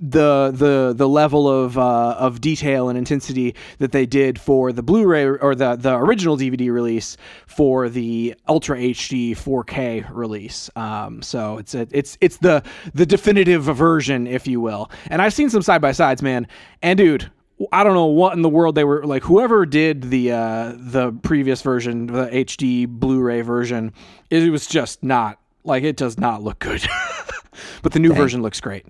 the 0.00 0.50
the 0.52 0.94
the 0.96 1.08
level 1.08 1.48
of 1.48 1.78
uh, 1.78 2.16
of 2.18 2.40
detail 2.40 2.88
and 2.88 2.98
intensity 2.98 3.54
that 3.78 3.92
they 3.92 4.06
did 4.06 4.40
for 4.40 4.72
the 4.72 4.82
Blu-ray 4.82 5.24
or 5.26 5.54
the 5.54 5.76
the 5.76 5.94
original 5.96 6.36
DVD 6.36 6.72
release 6.72 7.16
for 7.46 7.88
the 7.88 8.34
Ultra 8.48 8.78
HD 8.78 9.32
4K 9.32 10.08
release. 10.10 10.70
Um, 10.76 11.22
so 11.22 11.58
it's 11.58 11.74
a, 11.74 11.86
it's 11.90 12.18
it's 12.20 12.38
the 12.38 12.62
the 12.94 13.06
definitive 13.06 13.62
version, 13.64 14.26
if 14.26 14.46
you 14.46 14.60
will. 14.60 14.90
And 15.10 15.22
I've 15.22 15.34
seen 15.34 15.50
some 15.50 15.62
side 15.62 15.80
by 15.80 15.92
sides, 15.92 16.22
man. 16.22 16.46
And 16.82 16.96
dude, 16.98 17.30
I 17.72 17.84
don't 17.84 17.94
know 17.94 18.06
what 18.06 18.34
in 18.34 18.42
the 18.42 18.48
world 18.48 18.74
they 18.74 18.84
were 18.84 19.04
like. 19.04 19.22
Whoever 19.22 19.64
did 19.64 20.10
the 20.10 20.32
uh, 20.32 20.72
the 20.76 21.12
previous 21.22 21.62
version, 21.62 22.06
the 22.06 22.26
HD 22.26 22.86
Blu-ray 22.88 23.42
version, 23.42 23.92
it 24.30 24.50
was 24.50 24.66
just 24.66 25.02
not 25.02 25.38
like 25.64 25.84
it 25.84 25.96
does 25.96 26.18
not 26.18 26.42
look 26.42 26.58
good. 26.58 26.86
but 27.82 27.92
the 27.92 27.98
new 28.00 28.12
version 28.12 28.42
looks 28.42 28.60
great. 28.60 28.84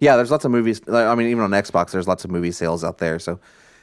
Yeah, 0.00 0.16
there's 0.16 0.30
lots 0.30 0.44
of 0.44 0.50
movies. 0.50 0.82
like, 0.86 1.06
I 1.06 1.14
mean, 1.14 1.28
even 1.28 1.42
on 1.42 1.50
Xbox, 1.50 1.90
there's 1.92 2.06
lots 2.06 2.24
of 2.24 2.30
movie 2.30 2.52
sales 2.52 2.84
out 2.84 2.98
there. 2.98 3.18
So, 3.18 3.40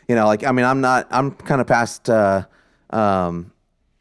you 0.08 0.16
know, 0.16 0.26
like 0.28 0.44
I 0.44 0.52
mean, 0.52 0.66
I'm 0.66 0.82
not. 0.82 1.08
I'm 1.10 1.32
kind 1.32 1.62
of 1.62 1.68
past 1.68 2.10
uh, 2.10 2.46
um, 2.92 3.52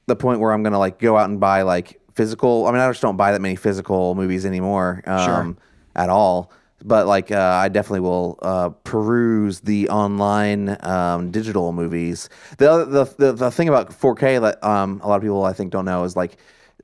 the 0.06 0.16
point 0.16 0.40
where 0.40 0.52
I'm 0.52 0.62
gonna 0.62 0.78
like 0.78 0.98
go 0.98 1.16
out 1.16 1.30
and 1.30 1.40
buy 1.40 1.62
like 1.62 2.00
physical. 2.14 2.66
I 2.66 2.72
mean, 2.72 2.80
I 2.80 2.90
just 2.90 3.00
don't 3.02 3.16
buy 3.16 3.32
that 3.32 3.40
many 3.40 3.56
physical 3.56 4.14
movies 4.14 4.44
anymore. 4.44 5.02
Um, 5.06 5.24
Sure. 5.24 5.56
At 5.94 6.08
all. 6.08 6.50
But 6.84 7.06
like, 7.06 7.30
uh, 7.30 7.38
I 7.38 7.68
definitely 7.68 8.00
will 8.00 8.38
uh, 8.42 8.70
peruse 8.70 9.60
the 9.60 9.88
online 9.88 10.76
um, 10.84 11.30
digital 11.30 11.72
movies. 11.72 12.28
The, 12.58 12.84
the 12.84 13.04
the 13.18 13.32
the 13.32 13.50
thing 13.50 13.68
about 13.68 13.90
4K 13.90 14.40
that 14.40 14.62
um, 14.64 15.00
a 15.02 15.08
lot 15.08 15.16
of 15.16 15.22
people 15.22 15.44
I 15.44 15.52
think 15.52 15.70
don't 15.70 15.84
know 15.84 16.04
is 16.04 16.16
like 16.16 16.38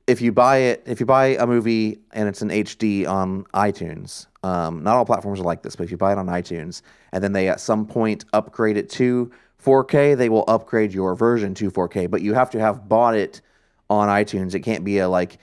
if 0.09 0.21
you 0.21 0.31
buy 0.31 0.57
it, 0.57 0.83
if 0.87 0.99
you 0.99 1.05
buy 1.05 1.27
a 1.35 1.45
movie 1.45 1.99
and 2.13 2.27
it's 2.27 2.41
in 2.41 2.49
HD 2.49 3.07
on 3.07 3.43
iTunes, 3.53 4.25
um, 4.43 4.81
not 4.83 4.95
all 4.95 5.05
platforms 5.05 5.39
are 5.39 5.43
like 5.43 5.61
this, 5.61 5.75
but 5.75 5.83
if 5.83 5.91
you 5.91 5.97
buy 5.97 6.11
it 6.11 6.17
on 6.17 6.25
iTunes 6.27 6.81
and 7.11 7.23
then 7.23 7.33
they 7.33 7.47
at 7.47 7.59
some 7.59 7.85
point 7.85 8.25
upgrade 8.33 8.75
it 8.75 8.89
to 8.89 9.31
4K, 9.63 10.17
they 10.17 10.29
will 10.29 10.45
upgrade 10.47 10.93
your 10.93 11.15
version 11.15 11.53
to 11.55 11.69
4K. 11.69 12.09
But 12.09 12.21
you 12.21 12.33
have 12.33 12.49
to 12.51 12.59
have 12.59 12.89
bought 12.89 13.15
it 13.15 13.41
on 13.89 14.07
iTunes. 14.07 14.53
It 14.53 14.61
can't 14.61 14.83
be 14.83 14.99
a 14.99 15.09
like 15.09 15.39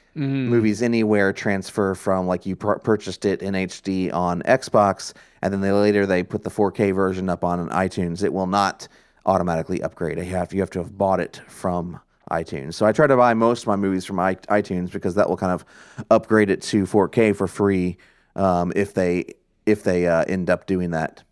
movies 0.49 0.83
anywhere 0.83 1.33
transfer 1.33 1.95
from 1.95 2.26
like 2.26 2.47
you 2.47 2.57
pur- 2.57 2.79
purchased 2.79 3.25
it 3.25 3.43
in 3.43 3.55
HD 3.55 4.12
on 4.12 4.43
Xbox 4.43 5.12
and 5.43 5.53
then 5.53 5.61
they 5.61 5.73
later 5.73 6.07
they 6.07 6.23
put 6.23 6.43
the 6.43 6.50
4K 6.50 6.95
version 6.95 7.29
up 7.29 7.45
on 7.45 7.69
iTunes. 7.71 8.23
It 8.23 8.33
will 8.33 8.47
not 8.47 8.88
automatically 9.26 9.83
upgrade. 9.83 10.19
You 10.19 10.25
have 10.25 10.53
you 10.53 10.61
have 10.61 10.71
to 10.71 10.79
have 10.79 10.97
bought 10.97 11.21
it 11.21 11.41
from 11.49 12.00
iTunes. 12.31 12.75
So 12.75 12.87
I 12.87 12.93
try 12.93 13.07
to 13.07 13.17
buy 13.17 13.35
most 13.35 13.62
of 13.62 13.67
my 13.69 13.76
movies 13.76 14.05
from 14.05 14.17
iTunes 14.17 14.91
because 14.91 15.15
that 15.17 15.29
will 15.29 15.37
kind 15.37 15.53
of 15.53 15.65
upgrade 16.11 16.50
it 16.50 16.62
to 16.62 16.85
4K 16.85 17.37
for 17.37 17.47
free 17.47 17.99
um, 18.35 18.73
if 18.76 18.95
they 18.95 19.35
if 19.67 19.83
they 19.83 20.07
uh, 20.07 20.25
end 20.29 20.50
up 20.50 20.67
doing 20.67 20.93
that. 20.93 21.23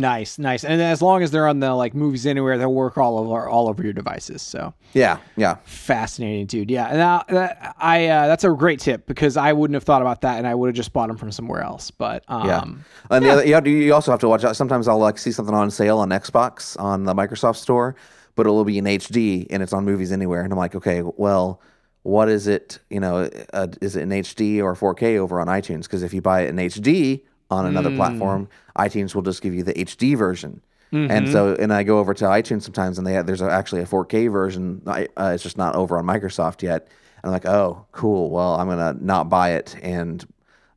Nice, 0.00 0.38
nice. 0.38 0.64
And 0.64 0.80
as 0.80 1.02
long 1.02 1.24
as 1.24 1.32
they're 1.32 1.48
on 1.48 1.58
the 1.58 1.74
like 1.74 1.92
movies 1.92 2.24
anywhere, 2.24 2.56
they'll 2.56 2.72
work 2.72 2.96
all 2.96 3.18
over 3.18 3.48
all 3.48 3.68
over 3.68 3.82
your 3.82 3.92
devices. 3.92 4.42
So 4.42 4.72
Yeah, 4.94 5.18
yeah. 5.36 5.56
fascinating, 5.64 6.46
dude. 6.46 6.70
Yeah, 6.70 6.86
and 6.86 7.02
I, 7.02 7.24
that, 7.28 7.74
I 7.80 8.06
uh, 8.06 8.26
that's 8.28 8.44
a 8.44 8.50
great 8.50 8.78
tip 8.78 9.06
because 9.06 9.36
I 9.36 9.52
wouldn't 9.52 9.74
have 9.74 9.82
thought 9.82 10.00
about 10.00 10.20
that, 10.20 10.38
and 10.38 10.46
I 10.46 10.54
would 10.54 10.68
have 10.68 10.76
just 10.76 10.92
bought 10.92 11.08
them 11.08 11.16
from 11.16 11.32
somewhere 11.32 11.62
else. 11.62 11.90
But 11.90 12.22
um, 12.28 12.46
Yeah, 12.46 12.64
and 13.10 13.24
the 13.26 13.30
other, 13.30 13.44
you, 13.44 13.60
to- 13.60 13.70
you 13.70 13.92
also 13.92 14.12
have 14.12 14.20
to 14.20 14.28
watch 14.28 14.44
out. 14.44 14.54
Sometimes 14.54 14.86
I'll 14.86 14.98
like 14.98 15.18
see 15.18 15.32
something 15.32 15.54
on 15.54 15.68
sale 15.72 15.98
on 15.98 16.10
Xbox 16.10 16.78
on 16.78 17.02
the 17.02 17.12
Microsoft 17.14 17.56
Store, 17.56 17.96
but 18.36 18.46
it'll 18.46 18.64
be 18.64 18.78
in 18.78 18.84
HD 18.84 19.48
and 19.50 19.64
it's 19.64 19.72
on 19.72 19.84
Movies 19.84 20.12
Anywhere, 20.12 20.42
and 20.42 20.52
I'm 20.52 20.58
like, 20.60 20.76
okay, 20.76 21.02
well, 21.02 21.60
what 22.04 22.28
is 22.28 22.46
it? 22.46 22.78
You 22.88 23.00
know, 23.00 23.28
uh, 23.52 23.66
is 23.80 23.96
it 23.96 24.02
in 24.02 24.10
HD 24.10 24.62
or 24.62 24.76
4K 24.76 25.16
over 25.16 25.40
on 25.40 25.48
iTunes? 25.48 25.82
Because 25.82 26.04
if 26.04 26.14
you 26.14 26.22
buy 26.22 26.42
it 26.42 26.50
in 26.50 26.56
HD 26.56 27.22
on 27.50 27.66
another 27.66 27.94
platform, 27.96 28.48
iTunes 28.78 29.14
will 29.14 29.22
just 29.22 29.40
give 29.42 29.54
you 29.54 29.62
the 29.62 29.72
HD 29.74 30.16
version. 30.16 30.60
And 30.90 31.28
so, 31.28 31.54
and 31.54 31.70
I 31.72 31.82
go 31.82 31.98
over 31.98 32.14
to 32.14 32.24
iTunes 32.24 32.62
sometimes, 32.62 32.96
and 32.98 33.06
they 33.06 33.12
have, 33.12 33.26
there's 33.26 33.42
a, 33.42 33.50
actually 33.50 33.82
a 33.82 33.86
4K 33.86 34.30
version. 34.32 34.80
I- 34.86 35.08
Uh, 35.16 35.32
it's 35.34 35.42
just 35.42 35.58
not 35.58 35.74
over 35.76 35.98
on 35.98 36.06
Microsoft 36.06 36.62
yet. 36.62 36.88
And 37.22 37.26
I'm 37.26 37.32
like, 37.32 37.44
oh, 37.46 37.84
cool. 37.92 38.30
Well, 38.30 38.54
I'm 38.54 38.68
gonna 38.68 38.96
not 39.00 39.28
buy 39.28 39.50
it 39.52 39.76
and 39.82 40.24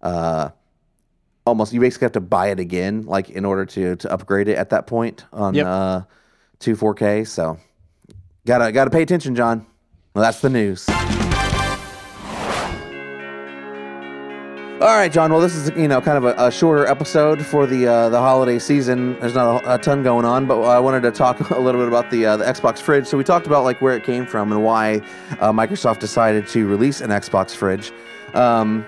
uh, 0.02 0.50
almost 1.46 1.72
you 1.72 1.80
basically 1.80 2.06
have 2.06 2.12
to 2.14 2.20
buy 2.20 2.48
it 2.48 2.60
again, 2.60 3.06
like 3.06 3.30
in 3.30 3.46
order 3.46 3.66
to 3.66 3.96
to 3.98 4.12
upgrade 4.12 4.48
it 4.50 4.58
at 4.58 4.70
that 4.72 4.86
point 4.88 5.26
on 5.32 5.54
Yep. 5.54 5.66
uh, 5.68 6.02
to 6.60 6.76
4K. 6.76 7.26
So 7.28 7.58
gotta 8.46 8.72
gotta 8.72 8.90
pay 8.90 9.04
attention, 9.04 9.36
John. 9.36 9.66
Well, 10.14 10.24
that's 10.24 10.42
the 10.42 10.50
news. 10.50 10.88
All 14.82 14.88
right, 14.88 15.12
John. 15.12 15.32
Well, 15.32 15.42
this 15.42 15.56
is 15.56 15.70
you 15.78 15.88
know 15.88 16.02
kind 16.02 16.18
of 16.18 16.24
a, 16.24 16.48
a 16.48 16.52
shorter 16.52 16.88
episode 16.88 17.46
for 17.46 17.68
the 17.68 17.86
uh, 17.86 18.10
the 18.10 18.18
holiday 18.18 18.58
season. 18.58 19.16
There's 19.20 19.36
not 19.36 19.64
a, 19.64 19.76
a 19.76 19.78
ton 19.78 20.02
going 20.02 20.26
on, 20.26 20.48
but 20.48 20.60
I 20.64 20.80
wanted 20.80 21.04
to 21.04 21.12
talk 21.12 21.40
a 21.52 21.60
little 21.60 21.80
bit 21.80 21.88
about 21.88 22.10
the 22.10 22.26
uh, 22.26 22.38
the 22.38 22.46
Xbox 22.46 22.80
fridge. 22.80 23.06
So 23.06 23.16
we 23.16 23.24
talked 23.24 23.46
about 23.46 23.64
like 23.64 23.80
where 23.80 23.96
it 23.96 24.04
came 24.04 24.26
from 24.26 24.52
and 24.52 24.64
why 24.64 24.96
uh, 25.40 25.52
Microsoft 25.52 26.00
decided 26.00 26.48
to 26.48 26.66
release 26.66 27.00
an 27.00 27.12
Xbox 27.12 27.52
fridge. 27.56 27.92
Um, 28.34 28.84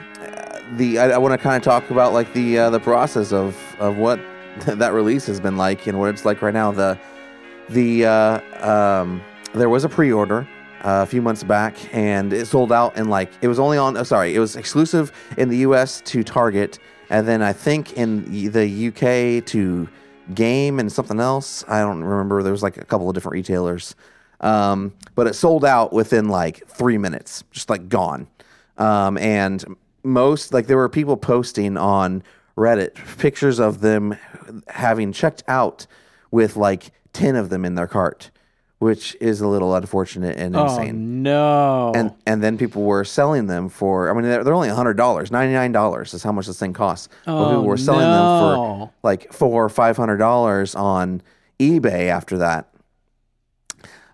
the 0.77 0.97
I, 0.97 1.11
I 1.11 1.17
want 1.19 1.33
to 1.33 1.37
kind 1.37 1.57
of 1.57 1.61
talk 1.61 1.87
about 1.91 2.11
like 2.11 2.33
the 2.33 2.57
uh, 2.57 2.69
the 2.71 2.79
process 2.79 3.31
of 3.31 3.55
of 3.77 3.97
what 3.97 4.19
that 4.65 4.93
release 4.93 5.27
has 5.27 5.39
been 5.39 5.57
like 5.57 5.85
and 5.85 5.99
what 5.99 6.09
it's 6.09 6.25
like 6.25 6.41
right 6.41 6.55
now. 6.55 6.71
The 6.71 6.99
the 7.69 8.07
uh, 8.07 8.67
um, 8.67 9.21
there 9.53 9.69
was 9.69 9.83
a 9.83 9.89
pre-order 9.89 10.47
a 10.83 11.05
few 11.05 11.21
months 11.21 11.43
back 11.43 11.75
and 11.93 12.33
it 12.33 12.45
sold 12.45 12.71
out 12.71 12.95
in 12.97 13.09
like 13.09 13.31
it 13.41 13.47
was 13.47 13.59
only 13.59 13.77
on 13.77 13.95
uh, 13.97 14.03
sorry 14.03 14.35
it 14.35 14.39
was 14.39 14.55
exclusive 14.55 15.11
in 15.37 15.49
the 15.49 15.57
us 15.59 16.01
to 16.01 16.23
target 16.23 16.77
and 17.09 17.27
then 17.27 17.41
i 17.41 17.53
think 17.53 17.93
in 17.93 18.51
the 18.51 18.87
uk 18.87 19.45
to 19.45 19.87
game 20.33 20.79
and 20.79 20.91
something 20.91 21.19
else. 21.19 21.63
I 21.67 21.81
don't 21.81 22.03
remember. 22.03 22.43
There 22.43 22.51
was 22.51 22.63
like 22.63 22.77
a 22.77 22.85
couple 22.85 23.09
of 23.09 23.13
different 23.13 23.33
retailers. 23.33 23.95
Um, 24.41 24.93
but 25.15 25.27
it 25.27 25.35
sold 25.35 25.63
out 25.63 25.93
within 25.93 26.27
like 26.27 26.67
three 26.67 26.97
minutes 26.97 27.43
just 27.51 27.69
like 27.69 27.87
gone. 27.89 28.27
Um, 28.77 29.17
and 29.17 29.63
most 30.03 30.53
like 30.53 30.67
there 30.67 30.77
were 30.77 30.89
people 30.89 31.15
posting 31.15 31.77
on 31.77 32.23
reddit 32.57 32.95
pictures 33.17 33.59
of 33.59 33.81
them 33.81 34.17
having 34.67 35.11
checked 35.11 35.43
out 35.47 35.87
with 36.31 36.55
like 36.55 36.91
10 37.13 37.35
of 37.35 37.49
them 37.49 37.63
in 37.63 37.75
their 37.75 37.87
cart 37.87 38.31
which 38.83 39.15
is 39.21 39.41
a 39.41 39.47
little 39.47 39.73
unfortunate 39.75 40.37
and 40.37 40.55
oh 40.55 40.65
insane. 40.65 41.23
no, 41.23 41.91
and 41.95 42.13
and 42.27 42.43
then 42.43 42.57
people 42.57 42.83
were 42.83 43.03
selling 43.05 43.47
them 43.47 43.69
for 43.69 44.09
i 44.09 44.13
mean 44.13 44.23
they're, 44.23 44.43
they're 44.43 44.53
only 44.53 44.67
$100 44.69 44.95
$99 44.95 46.13
is 46.13 46.21
how 46.23 46.31
much 46.31 46.47
this 46.47 46.59
thing 46.59 46.73
costs. 46.73 47.07
But 47.25 47.33
Oh, 47.33 47.49
people 47.49 47.65
were 47.65 47.77
selling 47.77 48.01
them 48.01 48.25
for 48.41 48.91
like 49.03 49.31
four 49.31 49.63
or 49.63 49.69
five 49.69 49.95
hundred 49.97 50.17
dollars 50.17 50.75
on 50.75 51.21
ebay 51.59 52.09
after 52.09 52.37
that. 52.39 52.69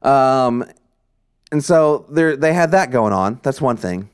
Um 0.01 0.63
and 1.51 1.63
so 1.63 2.05
there 2.09 2.35
they 2.35 2.53
had 2.53 2.71
that 2.71 2.91
going 2.91 3.13
on. 3.13 3.39
That's 3.43 3.59
one 3.61 3.77
thing. 3.77 4.09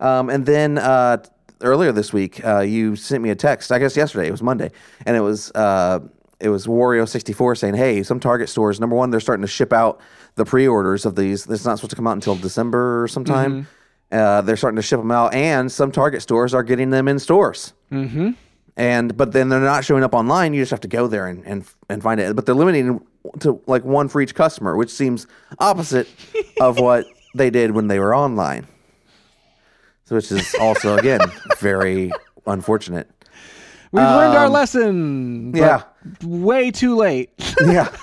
Um 0.00 0.30
and 0.30 0.46
then 0.46 0.78
uh 0.78 1.18
earlier 1.62 1.92
this 1.92 2.12
week 2.12 2.42
uh 2.44 2.60
you 2.60 2.96
sent 2.96 3.22
me 3.22 3.28
a 3.28 3.34
text 3.34 3.70
i 3.70 3.78
guess 3.78 3.94
yesterday 3.94 4.26
it 4.26 4.30
was 4.30 4.42
monday 4.42 4.70
and 5.04 5.14
it 5.14 5.20
was 5.20 5.52
uh 5.54 5.98
it 6.40 6.48
was 6.48 6.66
Wario 6.66 7.08
sixty 7.08 7.32
four 7.32 7.54
saying, 7.54 7.74
"Hey, 7.74 8.02
some 8.02 8.20
Target 8.20 8.48
stores. 8.48 8.80
Number 8.80 8.96
one, 8.96 9.10
they're 9.10 9.20
starting 9.20 9.42
to 9.42 9.48
ship 9.48 9.72
out 9.72 10.00
the 10.36 10.44
pre-orders 10.44 11.04
of 11.04 11.16
these. 11.16 11.44
This 11.44 11.60
is 11.60 11.66
not 11.66 11.78
supposed 11.78 11.90
to 11.90 11.96
come 11.96 12.06
out 12.06 12.12
until 12.12 12.36
December 12.36 13.02
or 13.02 13.08
sometime. 13.08 13.66
Uh, 14.10 14.40
they're 14.40 14.56
starting 14.56 14.76
to 14.76 14.82
ship 14.82 14.98
them 14.98 15.10
out, 15.10 15.32
and 15.34 15.70
some 15.70 15.92
Target 15.92 16.22
stores 16.22 16.52
are 16.52 16.62
getting 16.62 16.90
them 16.90 17.06
in 17.06 17.18
stores. 17.18 17.74
Mm-hmm. 17.92 18.30
And 18.76 19.16
but 19.16 19.32
then 19.32 19.48
they're 19.48 19.60
not 19.60 19.84
showing 19.84 20.02
up 20.02 20.14
online. 20.14 20.54
You 20.54 20.62
just 20.62 20.70
have 20.70 20.80
to 20.80 20.88
go 20.88 21.06
there 21.06 21.26
and 21.26 21.44
and, 21.46 21.64
and 21.88 22.02
find 22.02 22.20
it. 22.20 22.34
But 22.34 22.46
they're 22.46 22.54
limiting 22.54 23.04
to 23.40 23.60
like 23.66 23.84
one 23.84 24.08
for 24.08 24.20
each 24.20 24.34
customer, 24.34 24.76
which 24.76 24.90
seems 24.90 25.26
opposite 25.58 26.08
of 26.60 26.80
what 26.80 27.06
they 27.34 27.50
did 27.50 27.72
when 27.72 27.88
they 27.88 27.98
were 27.98 28.14
online. 28.14 28.66
So 30.04 30.16
which 30.16 30.32
is 30.32 30.54
also 30.58 30.96
again 30.96 31.20
very 31.58 32.10
unfortunate. 32.46 33.08
We've 33.92 34.02
learned 34.02 34.36
our 34.36 34.48
lesson. 34.48 35.52
but 35.52 35.58
yeah. 35.60 35.82
way 36.24 36.70
too 36.70 36.96
late. 36.96 37.30
yeah. 37.64 37.94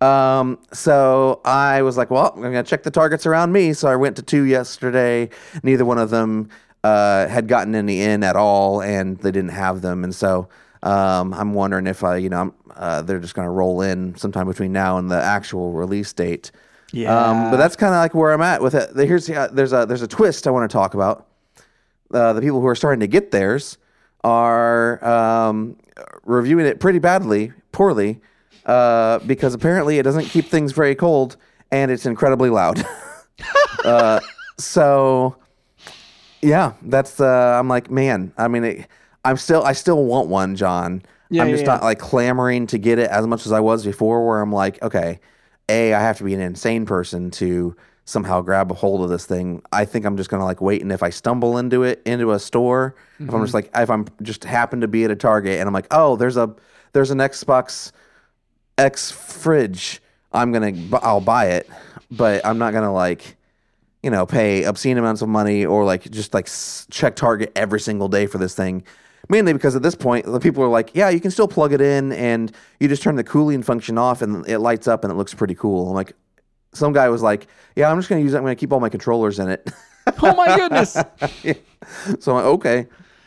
Um, 0.00 0.58
so 0.72 1.40
I 1.44 1.82
was 1.82 1.96
like, 1.96 2.10
well, 2.10 2.32
I'm 2.34 2.42
gonna 2.42 2.62
check 2.62 2.82
the 2.84 2.90
targets 2.90 3.26
around 3.26 3.52
me. 3.52 3.72
So 3.72 3.88
I 3.88 3.96
went 3.96 4.16
to 4.16 4.22
two 4.22 4.44
yesterday. 4.44 5.30
Neither 5.62 5.84
one 5.84 5.98
of 5.98 6.10
them 6.10 6.50
uh, 6.84 7.26
had 7.26 7.48
gotten 7.48 7.74
any 7.74 8.00
in 8.02 8.22
at 8.22 8.36
all, 8.36 8.80
and 8.80 9.18
they 9.18 9.32
didn't 9.32 9.50
have 9.50 9.82
them. 9.82 10.04
And 10.04 10.14
so 10.14 10.48
um, 10.84 11.34
I'm 11.34 11.52
wondering 11.54 11.86
if 11.88 12.04
I, 12.04 12.16
you 12.18 12.28
know, 12.28 12.40
I'm, 12.40 12.52
uh, 12.76 13.02
they're 13.02 13.18
just 13.18 13.34
gonna 13.34 13.50
roll 13.50 13.80
in 13.82 14.14
sometime 14.16 14.46
between 14.46 14.72
now 14.72 14.98
and 14.98 15.10
the 15.10 15.20
actual 15.20 15.72
release 15.72 16.12
date. 16.12 16.52
Um, 16.54 16.98
Yeah. 17.00 17.50
but 17.50 17.56
that's 17.56 17.74
kind 17.76 17.92
of 17.92 17.98
like 17.98 18.14
where 18.14 18.32
I'm 18.32 18.40
at 18.40 18.62
with 18.62 18.74
it. 18.74 18.90
Here's 18.96 19.28
uh, 19.28 19.48
there's 19.52 19.72
a 19.72 19.84
there's 19.84 20.02
a 20.02 20.08
twist 20.08 20.46
I 20.46 20.50
want 20.50 20.70
to 20.70 20.72
talk 20.72 20.94
about. 20.94 21.26
Uh, 22.14 22.32
the 22.32 22.40
people 22.40 22.60
who 22.60 22.66
are 22.68 22.74
starting 22.76 23.00
to 23.00 23.06
get 23.08 23.32
theirs 23.32 23.76
are 24.24 25.04
um, 25.04 25.76
reviewing 26.24 26.66
it 26.66 26.80
pretty 26.80 26.98
badly, 26.98 27.52
poorly 27.72 28.20
uh, 28.66 29.18
because 29.20 29.54
apparently 29.54 29.98
it 29.98 30.02
doesn't 30.02 30.26
keep 30.26 30.46
things 30.46 30.72
very 30.72 30.94
cold 30.94 31.36
and 31.70 31.90
it's 31.90 32.06
incredibly 32.06 32.50
loud. 32.50 32.84
uh, 33.84 34.20
so 34.58 35.36
yeah, 36.42 36.74
that's 36.82 37.20
uh, 37.20 37.56
I'm 37.58 37.68
like, 37.68 37.90
man, 37.90 38.32
I 38.36 38.48
mean, 38.48 38.64
it, 38.64 38.86
I'm 39.24 39.36
still 39.36 39.64
I 39.64 39.72
still 39.72 40.04
want 40.04 40.28
one, 40.28 40.54
John. 40.56 41.02
Yeah, 41.30 41.42
I'm 41.42 41.50
just 41.50 41.64
yeah. 41.64 41.74
not 41.74 41.82
like 41.82 41.98
clamoring 41.98 42.66
to 42.68 42.78
get 42.78 42.98
it 42.98 43.10
as 43.10 43.26
much 43.26 43.44
as 43.46 43.52
I 43.52 43.60
was 43.60 43.84
before. 43.84 44.26
Where 44.26 44.40
I'm 44.40 44.52
like, 44.52 44.80
okay, 44.82 45.20
a 45.68 45.94
I 45.94 46.00
have 46.00 46.18
to 46.18 46.24
be 46.24 46.34
an 46.34 46.40
insane 46.40 46.86
person 46.86 47.30
to 47.32 47.76
somehow 48.08 48.40
grab 48.40 48.70
a 48.70 48.74
hold 48.74 49.02
of 49.02 49.10
this 49.10 49.26
thing. 49.26 49.62
I 49.70 49.84
think 49.84 50.06
I'm 50.06 50.16
just 50.16 50.30
gonna 50.30 50.44
like 50.44 50.60
wait, 50.62 50.80
and 50.80 50.90
if 50.90 51.02
I 51.02 51.10
stumble 51.10 51.58
into 51.58 51.82
it 51.82 52.02
into 52.06 52.32
a 52.32 52.38
store, 52.38 52.94
if 53.18 53.26
Mm-hmm. 53.26 53.34
I'm 53.34 53.42
just 53.42 53.54
like 53.54 53.70
if 53.74 53.90
I'm 53.90 54.06
just 54.22 54.44
happen 54.44 54.80
to 54.80 54.88
be 54.88 55.04
at 55.04 55.10
a 55.10 55.16
Target 55.16 55.58
and 55.58 55.66
I'm 55.66 55.74
like, 55.74 55.88
oh, 55.90 56.16
there's 56.16 56.36
a 56.36 56.54
there's 56.92 57.10
an 57.10 57.18
Xbox 57.18 57.92
X 58.78 59.10
fridge, 59.10 60.00
I'm 60.32 60.52
gonna 60.52 60.72
I'll 61.02 61.20
buy 61.20 61.46
it, 61.50 61.68
but 62.10 62.44
I'm 62.46 62.58
not 62.58 62.72
gonna 62.72 62.92
like 62.92 63.36
you 64.02 64.10
know, 64.10 64.24
pay 64.24 64.62
obscene 64.64 64.96
amounts 64.96 65.22
of 65.22 65.28
money 65.28 65.66
or 65.66 65.84
like 65.84 66.08
just 66.10 66.32
like 66.32 66.48
check 66.90 67.16
Target 67.16 67.50
every 67.56 67.80
single 67.80 68.08
day 68.08 68.26
for 68.26 68.38
this 68.38 68.54
thing. 68.54 68.84
Mainly 69.28 69.52
because 69.52 69.74
at 69.76 69.82
this 69.82 69.96
point, 69.96 70.24
the 70.24 70.38
people 70.40 70.62
are 70.62 70.68
like, 70.68 70.90
yeah, 70.94 71.08
you 71.10 71.20
can 71.20 71.30
still 71.32 71.48
plug 71.48 71.72
it 71.72 71.80
in 71.80 72.12
and 72.12 72.52
you 72.80 72.88
just 72.88 73.02
turn 73.02 73.16
the 73.16 73.24
cooling 73.24 73.62
function 73.62 73.98
off 73.98 74.22
and 74.22 74.48
it 74.48 74.60
lights 74.60 74.86
up 74.86 75.02
and 75.04 75.12
it 75.12 75.16
looks 75.16 75.34
pretty 75.34 75.54
cool. 75.56 75.88
I'm 75.88 75.94
like, 75.94 76.12
some 76.78 76.92
guy 76.92 77.08
was 77.08 77.22
like, 77.22 77.48
yeah, 77.76 77.90
I'm 77.90 77.98
just 77.98 78.08
going 78.08 78.20
to 78.20 78.24
use 78.24 78.34
it. 78.34 78.38
I'm 78.38 78.44
going 78.44 78.56
to 78.56 78.60
keep 78.60 78.72
all 78.72 78.80
my 78.80 78.88
controllers 78.88 79.38
in 79.38 79.48
it. 79.48 79.70
Oh 80.22 80.34
my 80.34 80.56
goodness. 80.56 80.92
so 82.18 82.34
I'm 82.34 82.36
like, 82.36 82.44
okay. 82.44 82.86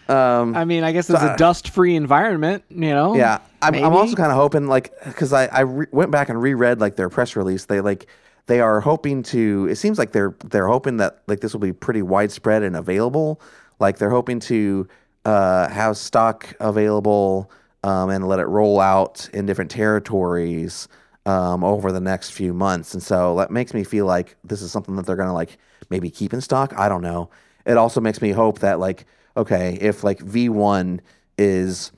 Um, 0.10 0.56
I 0.56 0.66
mean, 0.66 0.84
I 0.84 0.92
guess 0.92 1.12
it's 1.12 1.22
a 1.22 1.38
dust-free 1.38 1.96
environment, 1.96 2.64
you 2.70 2.90
know. 2.90 3.16
Yeah, 3.16 3.38
I'm, 3.62 3.76
I'm 3.76 3.94
also 3.94 4.16
kind 4.16 4.32
of 4.32 4.36
hoping 4.36 4.66
like 4.66 4.92
because 5.06 5.32
I 5.32 5.46
I 5.46 5.60
re- 5.60 5.86
went 5.92 6.10
back 6.10 6.30
and 6.30 6.42
reread 6.42 6.82
like 6.82 6.96
their 6.96 7.08
press 7.08 7.36
release. 7.36 7.66
They 7.66 7.82
like 7.82 8.08
they 8.48 8.62
are 8.62 8.82
hoping 8.82 9.22
to. 9.24 9.68
It 9.70 9.76
seems 9.76 10.00
like 10.00 10.12
they're 10.12 10.36
they're 10.44 10.68
hoping 10.68 10.98
that 10.98 11.22
like 11.28 11.42
this 11.42 11.54
will 11.54 11.62
be 11.62 11.72
pretty 11.72 12.02
widespread 12.02 12.64
and 12.64 12.76
available. 12.76 13.40
Like 13.80 14.00
they're 14.00 14.10
hoping 14.10 14.40
to 14.42 14.88
uh, 15.24 15.70
have 15.70 15.98
stock 15.98 16.52
available 16.60 17.52
um, 17.84 18.10
and 18.10 18.28
let 18.28 18.40
it 18.40 18.46
roll 18.46 18.80
out 18.80 19.30
in 19.34 19.46
different 19.46 19.72
territories 19.72 20.88
um, 21.26 21.64
over 21.64 21.92
the 21.92 22.00
next 22.02 22.32
few 22.32 22.54
months. 22.54 22.94
And 22.94 23.04
so 23.04 23.36
that 23.38 23.52
makes 23.52 23.74
me 23.74 23.84
feel 23.84 24.06
like 24.06 24.36
this 24.44 24.62
is 24.62 24.72
something 24.72 24.96
that 24.96 25.06
they're 25.06 25.16
gonna 25.16 25.34
like 25.34 25.58
maybe 25.90 26.10
keep 26.10 26.34
in 26.34 26.42
stock. 26.42 26.74
I 26.78 26.90
don't 26.90 27.02
know. 27.02 27.30
It 27.66 27.78
also 27.78 28.02
makes 28.02 28.22
me 28.22 28.32
hope 28.32 28.60
that 28.60 28.80
like 28.80 29.06
okay, 29.38 29.78
if 29.80 30.04
like 30.04 30.20
V1 30.20 31.00
is 31.38 31.92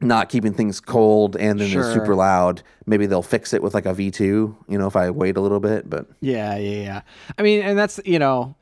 not 0.00 0.28
keeping 0.28 0.52
things 0.52 0.80
cold 0.80 1.36
and 1.36 1.60
then 1.60 1.68
Sure. 1.68 1.82
super 1.94 2.14
loud. 2.14 2.62
Maybe 2.86 3.06
they'll 3.06 3.22
fix 3.22 3.52
it 3.52 3.62
with 3.62 3.72
like 3.72 3.86
a 3.86 3.94
V2, 3.94 4.20
you 4.20 4.56
know, 4.68 4.86
if 4.88 4.96
I 4.96 5.10
wait 5.10 5.36
a 5.36 5.40
little 5.40 5.60
bit. 5.60 5.88
But 5.88 6.06
Yeah, 6.20 6.56
yeah, 6.56 6.82
yeah. 6.82 7.00
I 7.38 7.42
mean, 7.42 7.62
and 7.62 7.78
that's 7.78 8.00
you 8.04 8.18
know, 8.18 8.56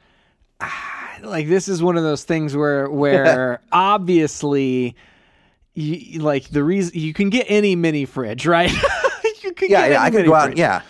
like 1.22 1.48
this 1.48 1.68
is 1.68 1.82
one 1.82 1.96
of 1.96 2.02
those 2.02 2.24
things 2.24 2.54
where 2.54 2.88
where 2.90 3.60
obviously, 3.72 4.94
you, 5.74 6.20
like 6.20 6.48
the 6.50 6.62
reason 6.62 6.92
you 6.98 7.14
can 7.14 7.30
get 7.30 7.46
any 7.48 7.74
mini 7.76 8.04
fridge, 8.04 8.46
right? 8.46 8.70
you 9.50 9.54
can 9.54 9.70
yeah, 9.70 9.86
yeah, 9.86 10.02
I 10.02 10.10
could 10.10 10.24
go 10.26 10.34
out. 10.34 10.56
Yeah. 10.56 10.82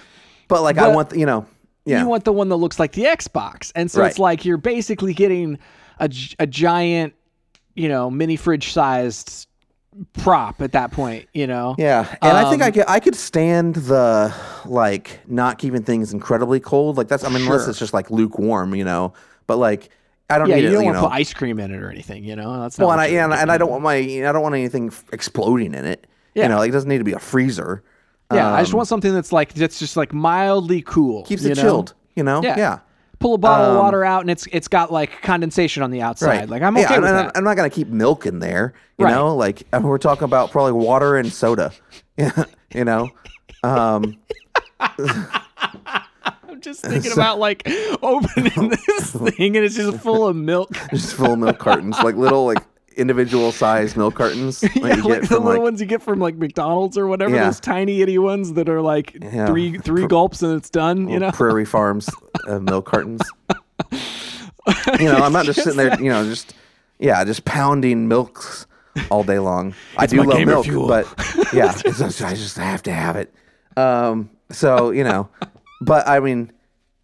But 0.49 0.63
like, 0.63 0.79
I 0.79 0.87
But 0.87 0.95
want, 0.95 1.17
you 1.17 1.27
know, 1.27 1.47
yeah. 1.85 2.03
You 2.03 2.09
want 2.09 2.25
the 2.25 2.33
one 2.33 2.49
that 2.51 2.57
looks 2.57 2.79
like 2.79 2.93
the 2.93 3.05
Xbox, 3.05 3.73
and 3.75 3.91
so 3.91 4.05
it's 4.05 4.19
like 4.19 4.45
you're 4.45 4.57
basically 4.59 5.15
getting 5.15 5.59
a, 5.99 6.11
a 6.39 6.47
giant, 6.47 7.15
you 7.75 7.89
know, 7.89 8.11
mini 8.11 8.37
fridge 8.37 8.73
sized 8.73 9.49
prop 10.23 10.61
at 10.61 10.73
that 10.73 10.93
point. 10.93 11.29
You 11.33 11.47
know. 11.47 11.75
yeah. 11.79 12.17
And 12.23 12.37
I 12.37 12.43
Um, 12.45 12.51
think 12.51 12.63
I 12.63 12.71
could, 12.71 12.85
I 12.87 13.01
could 13.01 13.17
stand 13.17 13.77
the 13.77 14.35
like 14.67 15.21
not 15.27 15.59
keeping 15.59 15.83
things 15.83 16.13
incredibly 16.13 16.61
cold. 16.61 16.97
Like 16.97 17.09
that's, 17.09 17.25
I 17.25 17.29
mean, 17.29 17.43
unless 17.43 17.67
it's 17.67 17.79
just 17.79 17.95
like 17.95 18.11
lukewarm, 18.11 18.75
you 18.75 18.85
know, 18.85 19.15
but 19.47 19.57
like, 19.57 19.89
I 20.29 20.39
don't 20.39 20.49
Yeah, 20.49 20.57
need 20.57 20.63
you 20.63 20.69
it, 20.69 20.73
don't 20.75 20.85
want 20.85 20.97
to 20.99 21.03
put 21.03 21.13
ice 21.13 21.33
cream 21.33 21.59
in 21.59 21.73
it 21.73 21.81
or 21.83 21.91
anything. 21.91 22.25
You 22.25 22.37
know, 22.37 22.61
that's 22.61 22.79
not. 22.79 22.87
well, 22.87 22.93
and 22.93 23.01
I, 23.01 23.07
yeah, 23.07 23.25
and, 23.25 23.33
and 23.33 23.51
I 23.51 23.59
don't 23.59 23.71
want 23.71 23.83
my, 23.83 23.95
I 23.97 24.31
don't 24.33 24.43
want 24.43 24.55
anything 24.55 24.89
f- 24.89 25.05
exploding 25.13 25.75
in 25.75 25.85
it. 25.87 26.07
Yeah. 26.35 26.45
You 26.45 26.49
know, 26.51 26.59
like 26.59 26.69
it 26.69 26.73
doesn't 26.73 26.89
need 26.89 26.99
to 26.99 27.05
be 27.05 27.15
a 27.15 27.19
freezer. 27.19 27.83
Yeah, 28.33 28.53
I 28.53 28.61
just 28.61 28.73
Um, 28.73 28.79
want 28.79 28.89
something 28.89 29.13
that's 29.15 29.33
like 29.33 29.55
that's 29.55 29.79
just 29.79 29.97
like 29.97 30.13
mildly 30.13 30.83
cool. 30.83 31.25
keeps 31.25 31.45
it 31.45 31.57
know? 31.57 31.63
chilled. 31.63 31.95
You 32.17 32.23
know, 32.25 32.43
Yeah. 32.43 32.57
yeah. 32.59 32.79
Pull 33.19 33.35
a 33.35 33.39
bottle 33.39 33.67
of 33.67 33.77
Um, 33.77 33.83
water 33.85 34.05
out 34.05 34.23
and 34.23 34.31
it's 34.31 34.47
it's 34.53 34.69
got 34.69 34.91
like 34.93 35.21
condensation 35.23 35.83
on 35.83 35.91
the 35.91 36.01
outside. 36.03 36.49
Like 36.49 36.63
I'm 36.63 36.77
okay 36.77 36.83
yeah, 36.89 36.99
with 37.01 37.09
and, 37.11 37.19
that. 37.19 37.33
I'm 37.37 37.45
not 37.45 37.57
gonna 37.57 37.69
keep 37.71 37.89
milk 37.89 38.25
in 38.27 38.39
there. 38.39 38.73
You 38.99 39.05
Right. 39.07 39.15
know, 39.15 39.35
like 39.37 39.65
uh, 39.73 39.81
we're 39.85 39.99
talking 39.99 40.25
about 40.25 40.51
probably 40.51 40.73
water 40.73 41.17
and 41.17 41.31
soda. 41.33 41.73
Yeah, 42.17 42.45
you 42.75 42.85
know. 42.85 43.11
Um, 43.63 44.17
I'm 44.81 46.61
just 46.61 46.83
thinking 46.83 47.13
about 47.13 47.39
like 47.39 47.69
opening 48.03 48.71
this 48.87 49.13
thing 49.13 49.57
and 49.57 49.65
it's 49.65 49.75
just 49.77 49.99
full 49.99 50.27
of 50.27 50.37
milk. 50.37 50.71
just 50.91 51.15
full 51.15 51.33
of 51.35 51.39
milk 51.39 51.59
cartons, 51.59 51.97
like 52.03 52.17
little 52.17 52.47
like 52.47 52.63
individual 53.01 53.51
size 53.53 53.97
milk 53.97 54.15
cartons 54.15 54.63
yeah, 54.77 54.95
you 54.97 55.03
like 55.03 55.23
the 55.23 55.27
from 55.27 55.45
little 55.45 55.45
like 55.45 55.61
ones 55.63 55.81
you 55.81 55.87
get 55.87 56.03
from 56.03 56.21
like 56.21 56.37
McDonald's 56.37 56.97
or 56.99 57.07
whatever. 57.07 57.35
Yeah. 57.35 57.45
Those 57.47 57.61
tiny 57.61 58.03
itty 58.03 58.19
ones 58.19 58.53
that 58.55 58.69
are 58.69 58.81
like 58.83 59.17
Yeah. 59.21 59.47
three 59.47 59.79
three 59.79 60.07
gulps 60.07 60.43
and 60.43 60.57
it's 60.57 60.71
done. 60.71 61.09
You 61.09 61.19
know. 61.19 61.33
Prairie 61.33 61.65
Farms 61.65 62.09
uh, 62.47 62.61
milk 62.61 62.87
cartons. 62.87 63.23
you 64.99 65.07
know, 65.07 65.17
I'm 65.17 65.33
not 65.33 65.47
just 65.47 65.63
sitting 65.63 65.77
there, 65.77 66.01
you 66.01 66.11
know, 66.11 66.25
just 66.25 66.55
yeah, 66.99 67.25
just 67.25 67.45
pounding 67.45 68.09
milks 68.09 68.67
all 69.11 69.25
day 69.25 69.39
long. 69.39 69.75
I 69.97 70.07
do 70.07 70.23
love 70.23 70.45
milk, 70.47 70.67
but 70.87 71.07
yeah, 71.53 71.73
just, 71.73 72.23
I 72.23 72.35
just 72.35 72.57
have 72.57 72.83
to 72.85 72.93
have 72.93 73.17
it. 73.17 73.33
Um, 73.77 74.31
so 74.51 74.91
you 74.91 75.05
know, 75.05 75.29
but 75.81 76.07
I 76.07 76.21
mean, 76.21 76.53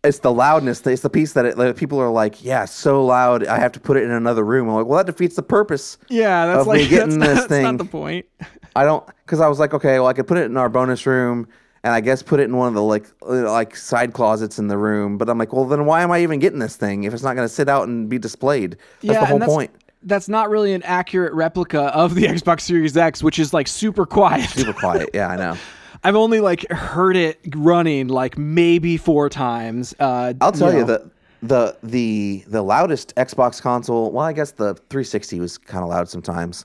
it's 0.07 0.21
the 0.21 0.33
loudness. 0.33 0.87
It's 0.87 1.03
the 1.03 1.11
piece 1.11 1.33
that 1.35 1.45
it, 1.45 1.59
like, 1.59 1.77
people 1.77 2.01
are 2.01 2.11
like, 2.11 2.45
yeah, 2.45 2.65
so 2.65 3.05
loud. 3.05 3.47
I 3.47 3.59
have 3.59 3.73
to 3.73 3.81
put 3.81 3.97
it 3.97 4.05
in 4.05 4.11
another 4.11 4.45
room. 4.45 4.69
I'm 4.69 4.75
like, 4.77 4.87
well, 4.87 4.99
that 4.99 5.07
defeats 5.07 5.37
the 5.37 5.43
purpose. 5.43 5.99
Yeah, 6.09 6.47
that's 6.47 6.67
like 6.67 6.89
getting 6.89 7.19
that's, 7.19 7.33
this 7.33 7.39
that's 7.41 7.49
thing. 7.49 7.63
not 7.63 7.79
the 7.79 7.85
point. 7.85 8.27
I 8.75 8.85
don't 8.85 9.07
because 9.25 9.41
I 9.41 9.49
was 9.49 9.59
like, 9.59 9.75
okay, 9.75 9.99
well, 9.99 10.09
I 10.09 10.13
could 10.13 10.27
put 10.27 10.39
it 10.39 10.45
in 10.45 10.57
our 10.57 10.69
bonus 10.69 11.07
room, 11.07 11.49
and 11.83 11.93
I 11.95 12.01
guess 12.01 12.23
put 12.23 12.41
it 12.41 12.45
in 12.45 12.57
one 12.57 12.69
of 12.69 12.75
the 12.75 12.83
like 12.83 13.07
uh, 13.23 13.51
like 13.51 13.75
side 13.77 14.13
closets 14.13 14.59
in 14.59 14.69
the 14.69 14.79
room. 14.79 15.19
But 15.19 15.29
I'm 15.29 15.39
like, 15.39 15.53
well, 15.53 15.65
then 15.65 15.87
why 15.87 16.03
am 16.03 16.11
I 16.11 16.23
even 16.23 16.39
getting 16.39 16.59
this 16.59 16.77
thing 16.77 17.05
if 17.05 17.15
it's 17.15 17.23
not 17.23 17.35
going 17.35 17.49
to 17.49 17.53
sit 17.53 17.69
out 17.69 17.89
and 17.89 18.09
be 18.09 18.19
displayed? 18.19 18.73
That's 19.01 19.15
yeah, 19.15 19.21
the 19.21 19.27
whole 19.27 19.39
that's, 19.39 19.53
point. 19.53 19.71
That's 20.03 20.29
not 20.29 20.51
really 20.51 20.73
an 20.73 20.83
accurate 20.85 21.33
replica 21.33 21.85
of 21.95 22.15
the 22.15 22.23
Xbox 22.27 22.61
Series 22.63 22.97
X, 22.97 23.23
which 23.23 23.39
is 23.39 23.55
like 23.55 23.67
super 23.67 24.07
quiet. 24.07 24.51
Super 24.51 24.73
quiet. 24.73 25.11
Yeah, 25.15 25.29
I 25.29 25.37
know. 25.37 25.57
I've 26.05 26.17
only 26.17 26.41
like 26.41 26.71
heard 26.71 27.17
it 27.17 27.39
running 27.55 28.09
like 28.09 28.39
maybe 28.39 28.97
four 28.97 29.29
times. 29.29 29.95
Uh, 29.99 30.35
I'll 30.41 30.53
tell 30.53 30.73
you, 30.73 30.81
know. 30.81 30.87
that 30.87 31.11
the 31.43 31.77
the 31.83 32.45
the 32.47 32.63
loudest 32.63 33.15
Xbox 33.17 33.61
console. 33.61 34.11
Well, 34.11 34.25
I 34.25 34.33
guess 34.33 34.53
the 34.53 34.75
360 34.75 35.41
was 35.41 35.59
kind 35.59 35.83
of 35.83 35.91
loud 35.91 36.09
sometimes. 36.09 36.65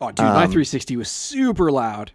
Oh, 0.00 0.08
dude, 0.08 0.24
my 0.26 0.46
360 0.46 0.96
was 0.96 1.08
super 1.08 1.70
loud. 1.70 2.10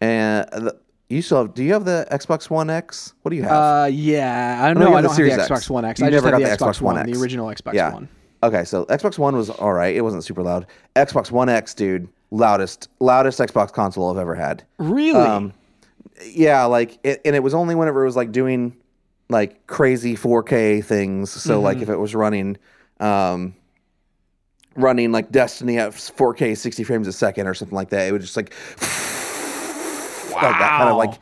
And 0.00 0.48
the, 0.52 0.78
you 1.08 1.22
still 1.22 1.38
have? 1.38 1.54
Do 1.54 1.62
you 1.62 1.72
have 1.72 1.84
the 1.84 2.06
Xbox 2.10 2.48
One 2.48 2.70
X? 2.70 3.14
What 3.22 3.30
do 3.30 3.36
you 3.36 3.42
have? 3.42 3.52
Uh, 3.52 3.88
yeah, 3.92 4.60
I 4.62 4.68
don't 4.68 4.82
know 4.82 4.94
I 4.94 5.02
don't 5.02 5.14
have 5.14 5.16
the 5.16 5.32
X. 5.32 5.48
Xbox 5.48 5.70
One 5.70 5.84
X. 5.84 6.00
You 6.00 6.06
I 6.06 6.10
never 6.10 6.30
got 6.30 6.40
the 6.40 6.46
Xbox, 6.46 6.56
Xbox 6.56 6.80
One 6.80 6.94
One, 6.96 7.08
X. 7.08 7.18
the 7.18 7.22
original 7.22 7.46
Xbox 7.48 7.74
yeah. 7.74 7.92
One. 7.92 8.08
Okay, 8.42 8.64
so 8.64 8.84
Xbox 8.86 9.18
One 9.18 9.36
was 9.36 9.50
all 9.50 9.72
right. 9.72 9.94
It 9.94 10.00
wasn't 10.00 10.24
super 10.24 10.42
loud. 10.42 10.66
Xbox 10.96 11.30
One 11.30 11.48
X, 11.48 11.74
dude, 11.74 12.08
loudest, 12.30 12.88
loudest 12.98 13.38
Xbox 13.38 13.72
console 13.72 14.10
I've 14.10 14.16
ever 14.18 14.34
had. 14.34 14.64
Really? 14.78 15.20
Um, 15.20 15.52
yeah, 16.26 16.64
like, 16.64 16.98
it, 17.04 17.20
and 17.24 17.34
it 17.36 17.42
was 17.42 17.54
only 17.54 17.74
whenever 17.74 18.02
it 18.02 18.06
was 18.06 18.16
like 18.16 18.32
doing 18.32 18.76
like 19.28 19.66
crazy 19.66 20.16
4K 20.16 20.84
things. 20.84 21.30
So 21.30 21.60
like 21.60 21.76
Mm-hmm. 21.76 21.82
if 21.84 21.88
it 21.90 21.96
was 21.98 22.14
running, 22.14 22.56
um, 23.00 23.54
running 24.76 25.12
like 25.12 25.30
Destiny 25.30 25.78
at 25.78 25.92
4K 25.92 26.56
60 26.56 26.84
frames 26.84 27.08
a 27.08 27.12
second 27.12 27.46
or 27.46 27.54
something 27.54 27.76
like 27.76 27.90
that, 27.90 28.08
it 28.08 28.12
would 28.12 28.20
just 28.22 28.36
like, 28.36 28.50
like 30.32 30.58
that 30.58 30.76
kind 30.78 30.88
of 30.90 30.96
like, 30.96 31.14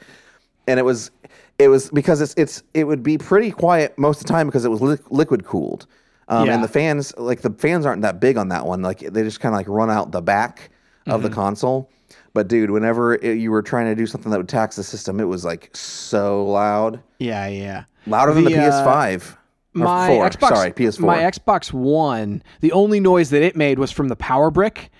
and 0.66 0.78
it 0.78 0.84
was, 0.84 1.10
it 1.58 1.68
was 1.68 1.90
because 1.90 2.20
it's 2.22 2.32
it's 2.38 2.62
it 2.74 2.84
would 2.84 3.02
be 3.02 3.18
pretty 3.18 3.50
quiet 3.50 3.98
most 3.98 4.20
of 4.22 4.26
the 4.26 4.32
time 4.32 4.46
because 4.46 4.64
it 4.64 4.70
was 4.70 4.80
li- 4.80 4.98
liquid 5.10 5.44
cooled. 5.44 5.86
Um, 6.28 6.46
Yeah. 6.46 6.54
And 6.54 6.64
the 6.64 6.68
fans, 6.68 7.12
like 7.18 7.42
the 7.42 7.50
fans, 7.50 7.84
aren't 7.84 8.02
that 8.02 8.18
big 8.20 8.36
on 8.38 8.48
that 8.48 8.64
one. 8.64 8.80
Like 8.82 9.00
they 9.00 9.22
just 9.22 9.40
kind 9.40 9.54
of 9.54 9.58
like 9.58 9.68
run 9.68 9.90
out 9.90 10.10
the 10.12 10.22
back 10.22 10.70
of 11.06 11.20
Mm-hmm. 11.20 11.28
the 11.28 11.34
console. 11.34 11.90
But 12.32 12.46
dude, 12.48 12.70
whenever 12.70 13.14
it, 13.14 13.38
you 13.38 13.50
were 13.50 13.62
trying 13.62 13.86
to 13.86 13.94
do 13.94 14.06
something 14.06 14.30
that 14.30 14.38
would 14.38 14.48
tax 14.48 14.76
the 14.76 14.84
system, 14.84 15.18
it 15.20 15.24
was 15.24 15.44
like 15.44 15.68
so 15.76 16.44
loud, 16.46 17.00
yeah, 17.18 17.48
yeah. 17.48 17.84
louder 18.06 18.32
than 18.34 18.44
the, 18.44 18.50
The, 18.54 18.66
uh, 18.66 18.70
PS5. 18.86 19.32
Or 19.32 19.36
My 19.74 20.06
four. 20.08 20.28
Xbox, 20.28 20.48
Sorry, 20.48 20.70
PS4. 20.72 21.00
My 21.00 21.18
Xbox 21.22 21.72
One, 21.72 22.42
the 22.60 22.72
only 22.72 23.00
noise 23.00 23.30
that 23.30 23.42
it 23.42 23.56
made 23.56 23.78
was 23.78 23.90
from 23.92 24.08
the 24.08 24.16
power 24.16 24.50
brick, 24.50 24.90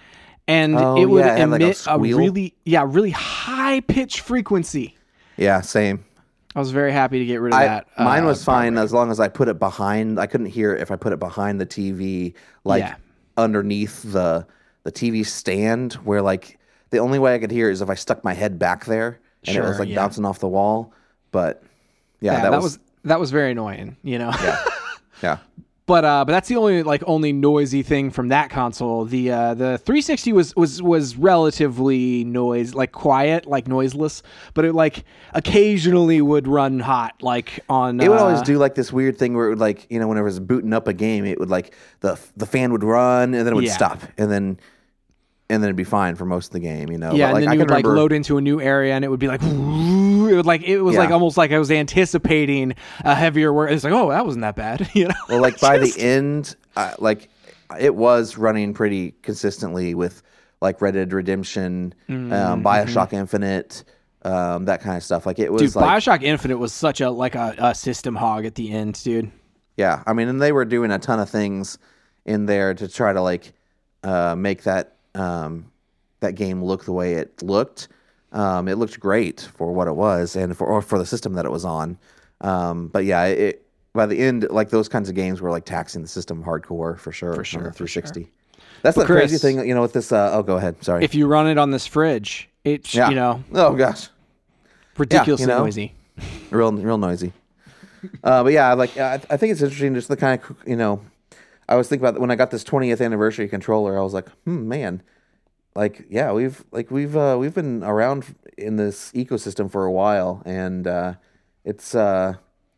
and 0.49 0.77
Oh, 0.77 0.97
it 0.97 1.07
would 1.07 1.25
yeah, 1.25 1.35
it 1.35 1.38
had, 1.38 1.51
like, 1.51 1.61
a 1.61 1.64
emit 1.66 1.85
a, 1.87 1.99
really, 1.99 2.55
yeah, 2.64 2.85
really 2.87 3.11
high 3.11 3.81
pitch 3.81 4.21
frequency. 4.21 4.97
yeah, 5.37 5.61
same. 5.61 6.05
I 6.57 6.59
was 6.59 6.73
very 6.73 6.90
happy 6.93 7.21
to 7.21 7.25
get 7.25 7.40
rid 7.40 7.53
of 7.53 7.61
I, 7.61 7.64
that. 7.66 7.87
mine 7.97 8.25
uh, 8.25 8.27
was 8.27 8.43
fine 8.43 8.77
as 8.77 8.93
long 8.93 9.12
as 9.12 9.21
I 9.21 9.29
put 9.29 9.47
it 9.47 9.61
behind. 9.61 10.19
I 10.19 10.27
couldn't 10.27 10.47
hear 10.47 10.75
it 10.75 10.83
if 10.83 10.90
I 10.90 10.97
put 10.97 11.12
it 11.12 11.21
behind 11.21 11.61
the 11.61 11.66
TV, 11.66 12.35
like 12.64 12.81
Yeah. 12.83 12.95
underneath 13.37 14.03
the 14.03 14.47
the 14.83 14.90
TV 14.93 15.25
stand, 15.27 15.93
where 15.95 16.23
like 16.23 16.59
the 16.90 16.98
only 16.98 17.18
way 17.18 17.35
I 17.35 17.38
could 17.38 17.50
hear 17.50 17.70
is 17.70 17.81
if 17.83 17.90
I 17.90 17.94
stuck 17.94 18.22
my 18.24 18.35
head 18.35 18.59
back 18.59 18.85
there 18.85 19.18
and 19.46 19.57
it 19.57 19.62
was 19.62 19.79
like 19.79 19.88
yeah. 19.88 19.96
bouncing 19.96 20.24
off 20.24 20.38
the 20.38 20.48
wall. 20.48 20.92
But 21.33 21.62
yeah, 22.20 22.42
Yeah, 22.42 22.50
that, 22.50 22.62
was, 22.62 22.79
that 23.05 23.18
was 23.20 23.31
very 23.31 23.53
annoying, 23.53 23.96
you 24.03 24.18
know. 24.18 24.33
yeah. 24.42 24.64
yeah. 25.22 25.38
but 25.87 26.05
uh, 26.05 26.24
but 26.24 26.33
that's 26.33 26.48
the 26.48 26.57
only 26.57 26.83
like 26.83 27.03
only 27.07 27.33
noisy 27.33 27.83
thing 27.83 28.11
from 28.11 28.29
that 28.29 28.50
console. 28.50 29.05
The 29.05 29.31
uh, 29.31 29.55
the 29.55 29.79
360 29.79 30.33
was 30.33 30.55
was 30.57 30.83
was 30.83 31.16
relatively 31.16 32.24
noise 32.24 32.74
like 32.74 32.92
quiet, 32.92 33.46
like 33.46 33.66
noiseless, 33.68 34.22
but 34.55 34.64
it 34.64 34.74
like 34.74 35.05
occasionally 35.33 36.20
would 36.20 36.46
run 36.46 36.81
hot, 36.81 37.22
like 37.22 37.61
on. 37.68 38.00
It 38.00 38.09
would 38.09 38.18
always 38.18 38.40
uh, 38.40 38.44
do 38.44 38.59
like 38.59 38.74
this 38.74 38.92
weird 38.92 39.18
thing 39.18 39.35
where 39.35 39.46
it 39.46 39.50
would 39.50 39.59
like 39.59 39.87
you 39.90 39.98
know 39.98 40.07
whenever 40.09 40.26
it 40.26 40.31
was 40.31 40.40
booting 40.40 40.72
up 40.72 40.87
a 40.88 40.92
game, 40.92 41.24
it 41.24 41.38
would 41.40 41.50
like 41.50 41.74
the 42.00 42.18
the 42.37 42.46
fan 42.46 42.72
would 42.72 42.85
run 42.85 43.35
and 43.35 43.46
then 43.46 43.53
it 43.53 43.57
would 43.57 43.64
Yeah. 43.64 43.72
stop 43.72 44.00
and 44.18 44.31
then 44.31 44.59
and 45.51 45.63
then 45.63 45.69
it'd 45.69 45.77
be 45.77 45.85
fine 45.85 46.15
for 46.15 46.25
most 46.25 46.47
of 46.47 46.53
the 46.53 46.61
game. 46.61 46.91
You 46.91 46.97
know, 46.99 47.13
Yeah, 47.13 47.33
But, 47.33 47.37
and 47.37 47.43
then 47.43 47.49
I 47.51 47.53
you 47.55 47.59
would 47.61 47.71
like 47.71 47.85
load 47.85 48.13
into 48.13 48.39
a 48.39 48.41
new 48.41 48.61
area, 48.61 48.95
and 48.95 49.05
it 49.05 49.09
would 49.09 49.21
be 49.21 49.29
like, 49.29 49.43
it 49.43 50.35
would 50.35 50.47
like 50.47 50.63
it 50.63 50.81
was 50.81 50.97
like 50.97 51.11
almost 51.11 51.37
like 51.37 51.53
I 51.53 51.59
was 51.59 51.71
anticipating 51.71 52.75
a 53.05 53.15
heavier 53.15 53.53
work. 53.53 53.71
It's 53.71 53.85
like, 53.85 53.93
oh, 53.93 54.11
that 54.11 54.25
wasn't 54.25 54.43
that 54.43 54.57
bad, 54.57 54.89
you 54.95 55.09
know. 55.09 55.15
Well, 55.29 55.41
like 55.43 55.61
by 55.61 55.79
Just- 55.79 55.97
the 55.97 56.03
end, 56.03 56.57
uh, 56.77 56.95
like 56.99 57.29
it 57.79 57.95
was 57.95 58.37
running 58.39 58.75
pretty 58.75 59.13
consistently 59.23 59.95
with 59.95 60.23
like 60.61 60.81
Red 60.81 60.95
Dead 60.95 61.13
Redemption, 61.13 61.95
Mm-hmm. 62.09 62.33
um, 62.33 62.63
Bioshock 62.65 63.13
Infinite, 63.13 63.85
um, 64.23 64.65
that 64.67 64.81
kind 64.83 64.97
of 64.97 65.03
stuff. 65.03 65.25
Like 65.27 65.39
it 65.39 65.53
was 65.53 65.63
dude, 65.63 65.75
like 65.77 66.03
Bioshock 66.03 66.23
Infinite 66.23 66.59
was 66.59 66.73
such 66.73 67.01
a 67.01 67.11
like 67.11 67.35
a, 67.35 67.55
a 67.59 67.75
system 67.75 68.15
hog 68.15 68.45
at 68.45 68.55
the 68.57 68.71
end, 68.73 69.03
dude. 69.03 69.31
yeah. 69.77 70.03
I 70.07 70.13
mean, 70.13 70.29
and 70.29 70.41
they 70.41 70.53
were 70.53 70.65
doing 70.65 70.91
a 70.91 70.99
ton 70.99 71.19
of 71.21 71.31
things 71.31 71.79
in 72.27 72.47
there 72.47 72.75
to 72.75 72.87
try 72.89 73.13
to 73.13 73.23
like 73.23 73.53
uh, 74.05 74.35
make 74.37 74.65
that 74.65 74.97
um, 75.14 75.70
that 76.20 76.35
game 76.35 76.62
look 76.62 76.85
the 76.85 76.92
way 76.92 77.14
it 77.14 77.42
looked. 77.42 77.88
Um, 78.33 78.68
it 78.68 78.77
looked 78.77 79.01
great 79.01 79.49
for 79.57 79.73
what 79.73 79.88
it 79.88 79.94
was 79.94 80.37
and 80.37 80.57
for 80.57 80.66
or 80.66 80.83
for 80.83 80.99
the 80.99 81.07
system 81.07 81.35
that 81.35 81.44
it 81.44 81.51
was 81.51 81.64
on. 81.64 81.99
Um, 82.42 82.88
but 82.88 83.05
yeah, 83.05 83.25
it 83.25 83.66
by 83.92 84.07
the 84.07 84.18
end, 84.18 84.46
like 84.51 84.70
those 84.70 84.88
kinds 84.88 85.09
of 85.09 85.14
games 85.14 85.40
were 85.40 85.51
like 85.51 85.64
taxing 85.64 86.03
the 86.03 86.09
system 86.09 86.42
hardcore 86.44 86.99
for 86.99 87.12
sure. 87.12 87.35
For 87.35 87.44
sure, 87.44 87.64
the 87.64 87.73
360. 87.73 88.31
That's 88.83 88.96
the 88.96 89.05
Chris, 89.05 89.31
crazy 89.31 89.38
thing, 89.38 89.66
you 89.66 89.75
know. 89.75 89.83
With 89.83 89.92
this, 89.92 90.12
uh, 90.12 90.31
oh, 90.33 90.42
go 90.42 90.57
ahead. 90.57 90.83
Sorry. 90.83 91.05
If 91.05 91.14
you 91.14 91.27
run 91.27 91.46
it 91.49 91.59
on 91.59 91.70
this 91.70 91.87
fridge, 91.87 92.49
it's 92.64 92.94
yeah. 92.94 93.09
you 93.11 93.14
know 93.14 93.44
Oh 93.53 93.75
gosh, 93.75 94.09
ridiculously 94.96 95.46
know. 95.46 95.59
noisy. 95.59 95.94
real, 96.51 96.73
real 96.73 96.99
noisy. 96.99 97.33
uh, 98.25 98.42
but 98.42 98.53
yeah, 98.53 98.73
like 98.75 98.96
I, 98.96 99.14
I 99.14 99.37
think 99.37 99.53
it's 99.53 99.61
interesting, 99.61 99.94
just 99.94 100.09
the 100.09 100.16
kind 100.16 100.40
of 100.40 100.57
you 100.66 100.77
know. 100.77 101.03
I 101.70 101.76
was 101.76 101.88
thinking 101.88 102.06
about 102.06 102.20
when 102.20 102.30
I 102.30 102.37
got 102.37 102.50
this 102.50 102.64
20th 102.64 103.02
anniversary 103.02 103.48
controller. 103.48 103.96
I 103.96 104.02
was 104.02 104.12
like, 104.12 104.28
hmm, 104.44 104.68
man, 104.68 105.02
like 105.74 106.04
yeah, 106.11 106.33
we've 106.33 106.64
like 106.72 106.90
we've 106.90 107.16
uh, 107.16 107.37
we've 107.38 107.54
been 107.54 107.85
around 107.85 108.35
in 108.59 108.76
this 108.76 109.12
ecosystem 109.12 109.70
for 109.70 109.85
a 109.85 109.92
while, 109.92 110.42
and 110.44 110.87
uh, 110.87 111.14
it's 111.64 111.94
uh, 111.94 112.35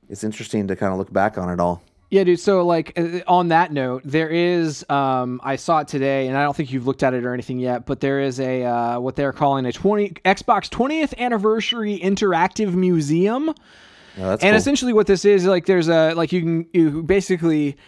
it's 0.08 0.22
interesting 0.22 0.68
to 0.68 0.76
kind 0.76 0.92
of 0.92 0.98
look 0.98 1.12
back 1.12 1.38
on 1.38 1.48
it 1.48 1.58
all. 1.58 1.82
Yeah, 2.10 2.24
dude. 2.24 2.40
So, 2.40 2.66
like, 2.66 2.92
uh, 2.98 3.20
on 3.26 3.48
that 3.48 3.72
note, 3.72 4.02
there 4.04 4.28
is. 4.28 4.84
Um, 4.90 5.40
I 5.42 5.56
saw 5.56 5.78
it 5.78 5.88
today, 5.88 6.28
and 6.28 6.36
I 6.36 6.42
don't 6.42 6.54
think 6.54 6.70
you've 6.70 6.86
looked 6.86 7.02
at 7.02 7.14
it 7.14 7.24
or 7.24 7.32
anything 7.32 7.58
yet. 7.58 7.86
But 7.86 8.00
there 8.00 8.20
is 8.20 8.38
a 8.38 8.64
uh, 8.64 9.00
what 9.00 9.16
they're 9.16 9.32
calling 9.32 9.64
a 9.64 9.72
twenty 9.72 10.10
Xbox 10.26 10.68
20th 10.68 11.16
anniversary 11.16 11.98
interactive 11.98 12.74
museum. 12.74 13.48
Oh, 14.18 14.32
and 14.32 14.40
cool. 14.40 14.50
essentially, 14.50 14.92
what 14.92 15.06
this 15.06 15.24
is 15.24 15.46
like, 15.46 15.64
there's 15.64 15.88
a 15.88 16.12
like 16.12 16.32
you 16.32 16.42
can 16.42 16.66
you 16.74 17.02
basically. 17.02 17.78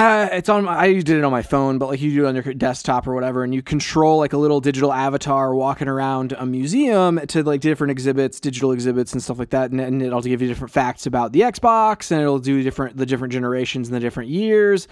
It's 0.00 0.48
on. 0.48 0.68
I 0.68 0.92
did 0.92 1.10
it 1.10 1.24
on 1.24 1.32
my 1.32 1.42
phone, 1.42 1.78
but 1.78 1.88
like 1.88 2.00
you 2.00 2.12
do 2.12 2.26
it 2.26 2.28
on 2.28 2.34
your 2.36 2.54
desktop 2.54 3.08
or 3.08 3.14
whatever, 3.14 3.42
and 3.42 3.52
you 3.52 3.62
control 3.62 4.18
like 4.18 4.32
a 4.32 4.36
little 4.36 4.60
digital 4.60 4.92
avatar 4.92 5.52
walking 5.54 5.88
around 5.88 6.32
a 6.38 6.46
museum 6.46 7.18
to 7.26 7.42
like 7.42 7.60
different 7.60 7.90
exhibits, 7.90 8.38
digital 8.38 8.70
exhibits 8.70 9.12
and 9.12 9.20
stuff 9.20 9.40
like 9.40 9.50
that, 9.50 9.72
and, 9.72 9.80
and 9.80 10.00
it'll 10.00 10.22
give 10.22 10.40
you 10.40 10.46
different 10.46 10.72
facts 10.72 11.06
about 11.06 11.32
the 11.32 11.40
Xbox, 11.40 12.12
and 12.12 12.20
it'll 12.20 12.38
do 12.38 12.62
different 12.62 12.96
the 12.96 13.06
different 13.06 13.32
generations 13.32 13.88
and 13.88 13.96
the 13.96 14.00
different 14.00 14.30
years, 14.30 14.86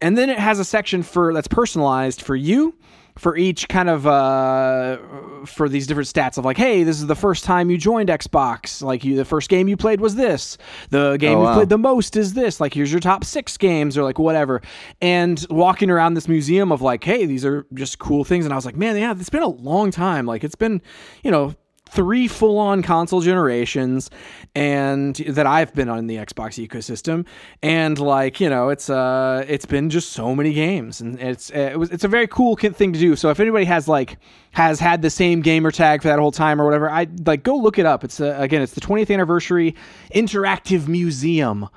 and 0.00 0.16
then 0.16 0.30
it 0.30 0.38
has 0.38 0.60
a 0.60 0.64
section 0.64 1.02
for 1.02 1.34
that's 1.34 1.48
personalized 1.48 2.22
for 2.22 2.36
you 2.36 2.74
for 3.18 3.36
each 3.36 3.68
kind 3.68 3.90
of 3.90 4.06
uh 4.06 4.96
for 5.44 5.68
these 5.68 5.86
different 5.86 6.08
stats 6.08 6.38
of 6.38 6.44
like 6.44 6.56
hey 6.56 6.82
this 6.82 6.96
is 6.96 7.06
the 7.06 7.14
first 7.14 7.44
time 7.44 7.70
you 7.70 7.76
joined 7.76 8.08
xbox. 8.08 8.82
Like 8.82 9.04
you 9.04 9.16
the 9.16 9.24
first 9.24 9.48
game 9.50 9.68
you 9.68 9.76
played 9.76 10.00
was 10.00 10.14
this. 10.14 10.56
The 10.90 11.16
game 11.18 11.36
Oh, 11.38 11.40
you 11.40 11.46
wow. 11.46 11.54
played 11.54 11.68
the 11.68 11.78
most 11.78 12.16
is 12.16 12.34
this. 12.34 12.60
Like 12.60 12.72
here's 12.74 12.90
your 12.90 13.00
top 13.00 13.24
six 13.24 13.56
games 13.56 13.98
or 13.98 14.02
like 14.02 14.18
whatever. 14.18 14.62
And 15.00 15.44
walking 15.50 15.90
around 15.90 16.14
this 16.14 16.28
museum 16.28 16.72
of 16.72 16.80
like 16.80 17.04
hey 17.04 17.26
these 17.26 17.44
are 17.44 17.66
just 17.74 17.98
cool 17.98 18.24
things. 18.24 18.44
And 18.44 18.52
i 18.52 18.56
was 18.56 18.64
like 18.64 18.76
man 18.76 18.96
yeah 18.96 19.12
it's 19.12 19.30
been 19.30 19.42
a 19.42 19.48
long 19.48 19.90
time. 19.90 20.26
Like 20.26 20.42
it's 20.44 20.54
been 20.54 20.80
you 21.22 21.30
know 21.30 21.54
three 21.92 22.26
full-on 22.26 22.82
console 22.82 23.20
generations 23.20 24.10
and 24.54 25.14
that 25.16 25.46
I've 25.46 25.74
been 25.74 25.90
on 25.90 26.06
the 26.06 26.16
Xbox 26.16 26.66
ecosystem. 26.66 27.26
And 27.62 27.98
like 27.98 28.40
you 28.40 28.48
know 28.48 28.70
it's 28.70 28.88
uh 28.88 29.44
it's 29.46 29.66
been 29.66 29.90
just 29.90 30.12
so 30.12 30.34
many 30.34 30.52
games. 30.52 31.00
And 31.00 31.20
it's 31.20 31.50
it 31.50 31.78
was 31.78 31.90
it's 31.90 32.04
a 32.04 32.08
very 32.08 32.26
cool 32.26 32.56
thing 32.56 32.92
to 32.92 32.98
do. 32.98 33.14
So 33.16 33.30
if 33.30 33.40
anybody 33.40 33.66
has 33.66 33.88
like 33.88 34.18
has 34.52 34.80
had 34.80 35.02
the 35.02 35.10
same 35.10 35.40
gamer 35.42 35.70
tag 35.70 36.02
for 36.02 36.08
that 36.08 36.18
whole 36.18 36.32
time 36.32 36.60
or 36.60 36.64
whatever 36.64 36.90
I 36.90 37.06
like 37.26 37.42
go 37.42 37.56
look 37.56 37.78
it 37.78 37.86
up. 37.86 38.04
It's 38.04 38.20
uh, 38.20 38.36
again 38.38 38.62
it's 38.62 38.72
the 38.72 38.80
20th 38.80 39.12
anniversary 39.12 39.74
interactive 40.14 40.88
museum 40.88 41.68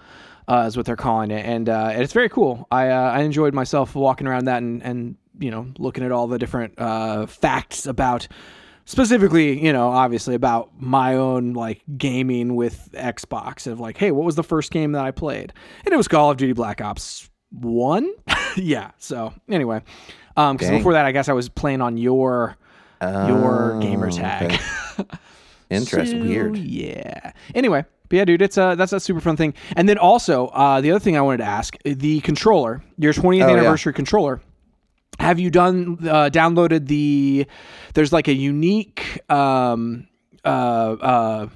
uh, 0.47 0.65
is 0.67 0.77
what 0.77 0.85
they're 0.85 0.95
calling 0.95 1.31
it, 1.31 1.43
and 1.45 1.67
uh, 1.69 1.89
it's 1.93 2.13
very 2.13 2.29
cool. 2.29 2.67
I 2.71 2.89
uh, 2.89 3.11
I 3.11 3.21
enjoyed 3.21 3.53
myself 3.53 3.95
walking 3.95 4.27
around 4.27 4.45
that 4.45 4.61
and 4.61 4.83
and 4.83 5.15
you 5.39 5.51
know 5.51 5.67
looking 5.77 6.03
at 6.03 6.11
all 6.11 6.27
the 6.27 6.37
different 6.37 6.77
uh, 6.77 7.25
facts 7.25 7.85
about 7.85 8.27
specifically 8.85 9.63
you 9.63 9.73
know 9.73 9.89
obviously 9.89 10.35
about 10.35 10.69
my 10.79 11.15
own 11.15 11.53
like 11.53 11.81
gaming 11.97 12.55
with 12.55 12.89
Xbox 12.93 13.67
of 13.67 13.79
like 13.79 13.97
hey 13.97 14.11
what 14.11 14.25
was 14.25 14.35
the 14.35 14.43
first 14.43 14.71
game 14.71 14.91
that 14.93 15.03
I 15.03 15.11
played 15.11 15.51
and 15.85 15.93
it 15.93 15.97
was 15.97 16.07
Call 16.07 16.31
of 16.31 16.37
Duty 16.37 16.53
Black 16.53 16.81
Ops 16.81 17.29
one 17.51 18.11
yeah 18.55 18.91
so 18.97 19.33
anyway 19.49 19.81
um 20.37 20.55
because 20.57 20.69
before 20.71 20.93
that 20.93 21.05
I 21.05 21.11
guess 21.11 21.29
I 21.29 21.33
was 21.33 21.49
playing 21.49 21.81
on 21.81 21.97
your 21.97 22.55
your 23.01 23.79
gamer 23.81 24.09
tag. 24.09 24.59
Interesting, 25.69 26.21
So, 26.21 26.27
weird. 26.27 26.57
Yeah. 26.57 27.31
Anyway, 27.53 27.85
but 28.09 28.15
yeah, 28.17 28.25
dude, 28.25 28.41
it's 28.41 28.57
a 28.57 28.75
that's 28.77 28.93
a 28.93 28.99
super 28.99 29.19
fun 29.19 29.35
thing. 29.35 29.53
And 29.75 29.87
then 29.89 29.97
also, 29.97 30.47
uh, 30.47 30.79
the 30.81 30.91
other 30.91 30.99
thing 30.99 31.17
I 31.17 31.21
wanted 31.21 31.37
to 31.39 31.43
ask 31.45 31.75
the 31.83 32.19
controller, 32.21 32.83
your 32.97 33.13
20th 33.13 33.43
Oh, 33.43 33.47
yeah. 33.47 33.53
anniversary 33.53 33.93
controller. 33.93 34.41
Have 35.19 35.39
you 35.39 35.49
done 35.49 35.97
uh, 36.01 36.29
downloaded 36.31 36.87
the? 36.87 37.47
There's 37.93 38.13
like 38.13 38.27
a 38.27 38.33
unique. 38.33 39.21
Um, 39.31 40.07
uh, 40.43 40.47
uh, 40.47 41.47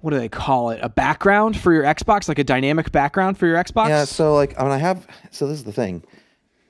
what 0.00 0.10
do 0.12 0.18
they 0.18 0.28
call 0.28 0.70
it? 0.70 0.78
A 0.82 0.88
background 0.88 1.56
for 1.56 1.72
your 1.72 1.82
Xbox, 1.82 2.28
like 2.28 2.38
a 2.38 2.44
dynamic 2.44 2.92
background 2.92 3.38
for 3.38 3.46
your 3.46 3.56
Xbox. 3.56 3.88
Yeah, 3.88 4.04
so 4.04 4.34
like 4.34 4.58
I 4.58 4.62
mean, 4.62 4.72
I 4.72 4.78
have 4.78 5.06
so 5.30 5.46
this 5.48 5.58
is 5.58 5.64
the 5.64 5.72
thing. 5.72 6.02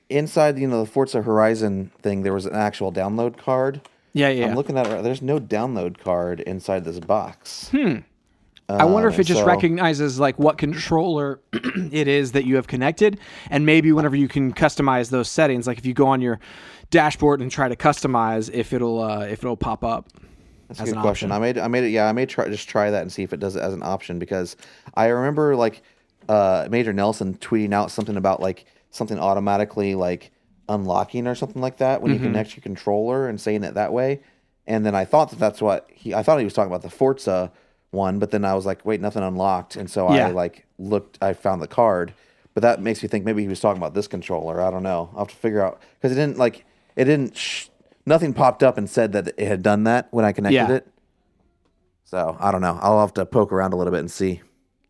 Inside, 0.09 0.57
you 0.57 0.67
know, 0.67 0.83
the 0.83 0.89
Forza 0.89 1.21
Horizon 1.21 1.91
thing, 2.01 2.23
there 2.23 2.33
was 2.33 2.45
an 2.45 2.55
actual 2.55 2.93
download 2.93 3.37
card. 3.37 3.81
yeah, 4.13 4.29
yeah. 4.29 4.47
I'm 4.47 4.55
looking 4.55 4.77
at 4.77 4.87
it. 4.87 5.03
There's 5.03 5.21
no 5.21 5.37
download 5.39 5.99
card 5.99 6.39
inside 6.39 6.85
this 6.85 6.99
box. 6.99 7.69
I 8.69 8.83
wonder 8.85 9.07
if 9.07 9.17
it 9.17 9.23
just 9.23 9.41
so- 9.41 9.45
recognizes 9.45 10.19
like 10.19 10.37
what 10.37 10.57
controller 10.57 11.39
it 11.53 12.07
is 12.07 12.33
that 12.33 12.45
you 12.45 12.57
have 12.57 12.67
connected, 12.67 13.19
and 13.49 13.65
maybe 13.65 13.91
whenever 13.91 14.15
you 14.15 14.27
can 14.27 14.53
customize 14.53 15.09
those 15.09 15.29
settings, 15.29 15.67
like 15.67 15.77
if 15.77 15.85
you 15.85 15.93
go 15.93 16.07
on 16.07 16.21
your 16.21 16.39
dashboard 16.89 17.41
and 17.41 17.49
try 17.49 17.69
to 17.69 17.75
customize, 17.75 18.49
if 18.53 18.73
it'll 18.73 19.01
uh, 19.01 19.21
if 19.21 19.39
it'll 19.39 19.57
pop 19.57 19.83
up. 19.83 20.09
That's 20.67 20.81
a 20.81 20.83
good 20.83 20.95
an 20.95 21.01
question. 21.01 21.31
I 21.31 21.39
made 21.39 21.57
I 21.57 21.67
made 21.69 21.85
it. 21.85 21.89
Yeah, 21.89 22.09
I 22.09 22.11
may 22.11 22.25
try 22.25 22.49
just 22.49 22.67
try 22.67 22.91
that 22.91 23.01
and 23.01 23.11
see 23.11 23.23
if 23.23 23.31
it 23.31 23.39
does 23.39 23.55
it 23.55 23.61
as 23.61 23.73
an 23.73 23.83
option 23.83 24.19
because 24.19 24.57
I 24.95 25.07
remember 25.07 25.55
like 25.55 25.81
uh, 26.27 26.67
Major 26.69 26.91
Nelson 26.91 27.35
tweeting 27.35 27.73
out 27.73 27.89
something 27.89 28.17
about 28.17 28.41
like 28.41 28.65
something 28.91 29.17
automatically 29.17 29.95
like 29.95 30.31
unlocking 30.67 31.25
or 31.25 31.35
something 31.35 31.61
like 31.61 31.77
that 31.77 32.01
when 32.01 32.11
you 32.11 32.19
connect 32.19 32.55
your 32.55 32.61
controller 32.61 33.29
and 33.29 33.39
saying 33.39 33.63
it 33.63 33.75
that 33.75 33.93
way. 33.93 34.19
And 34.65 34.85
then 34.85 34.93
I 34.93 35.05
thought 35.05 35.29
that 35.29 35.39
that's 35.39 35.61
what 35.61 35.89
he. 35.93 36.13
I 36.13 36.23
thought 36.23 36.39
he 36.39 36.43
was 36.43 36.53
talking 36.53 36.69
about 36.69 36.81
the 36.81 36.89
Forza 36.89 37.53
one, 37.97 38.19
but 38.19 38.31
then 38.31 38.45
I 38.45 38.53
was 38.53 38.65
like, 38.65 38.85
wait, 38.85 39.01
nothing 39.01 39.23
unlocked, 39.23 39.75
and 39.75 39.89
so 39.89 40.13
Yeah. 40.13 40.27
I 40.27 40.31
like 40.31 40.65
looked. 40.79 41.17
I 41.21 41.33
found 41.33 41.61
the 41.61 41.67
card, 41.67 42.13
but 42.53 42.61
that 42.61 42.81
makes 42.81 43.03
me 43.03 43.09
think 43.09 43.25
maybe 43.25 43.41
he 43.41 43.47
was 43.49 43.59
talking 43.59 43.81
about 43.81 43.93
this 43.93 44.07
controller. 44.07 44.61
I 44.61 44.71
don't 44.71 44.83
know. 44.83 45.09
I'll 45.13 45.19
have 45.25 45.27
to 45.29 45.35
figure 45.35 45.61
out 45.61 45.81
because 45.99 46.11
it 46.15 46.19
didn't 46.21 46.37
like 46.37 46.63
it 46.95 47.03
didn't. 47.05 47.35
Sh- 47.35 47.67
nothing 48.05 48.33
popped 48.33 48.63
up 48.63 48.77
and 48.77 48.89
said 48.89 49.11
that 49.11 49.27
it 49.37 49.47
had 49.47 49.61
done 49.61 49.83
that 49.83 50.07
when 50.11 50.23
I 50.23 50.31
connected 50.31 50.55
Yeah. 50.55 50.71
it. 50.77 50.87
So 52.05 52.37
I 52.39 52.51
don't 52.53 52.61
know. 52.61 52.79
I'll 52.81 53.01
have 53.01 53.13
to 53.15 53.25
poke 53.25 53.51
around 53.51 53.73
a 53.73 53.75
little 53.75 53.91
bit 53.91 53.99
and 53.99 54.09
see. 54.09 54.41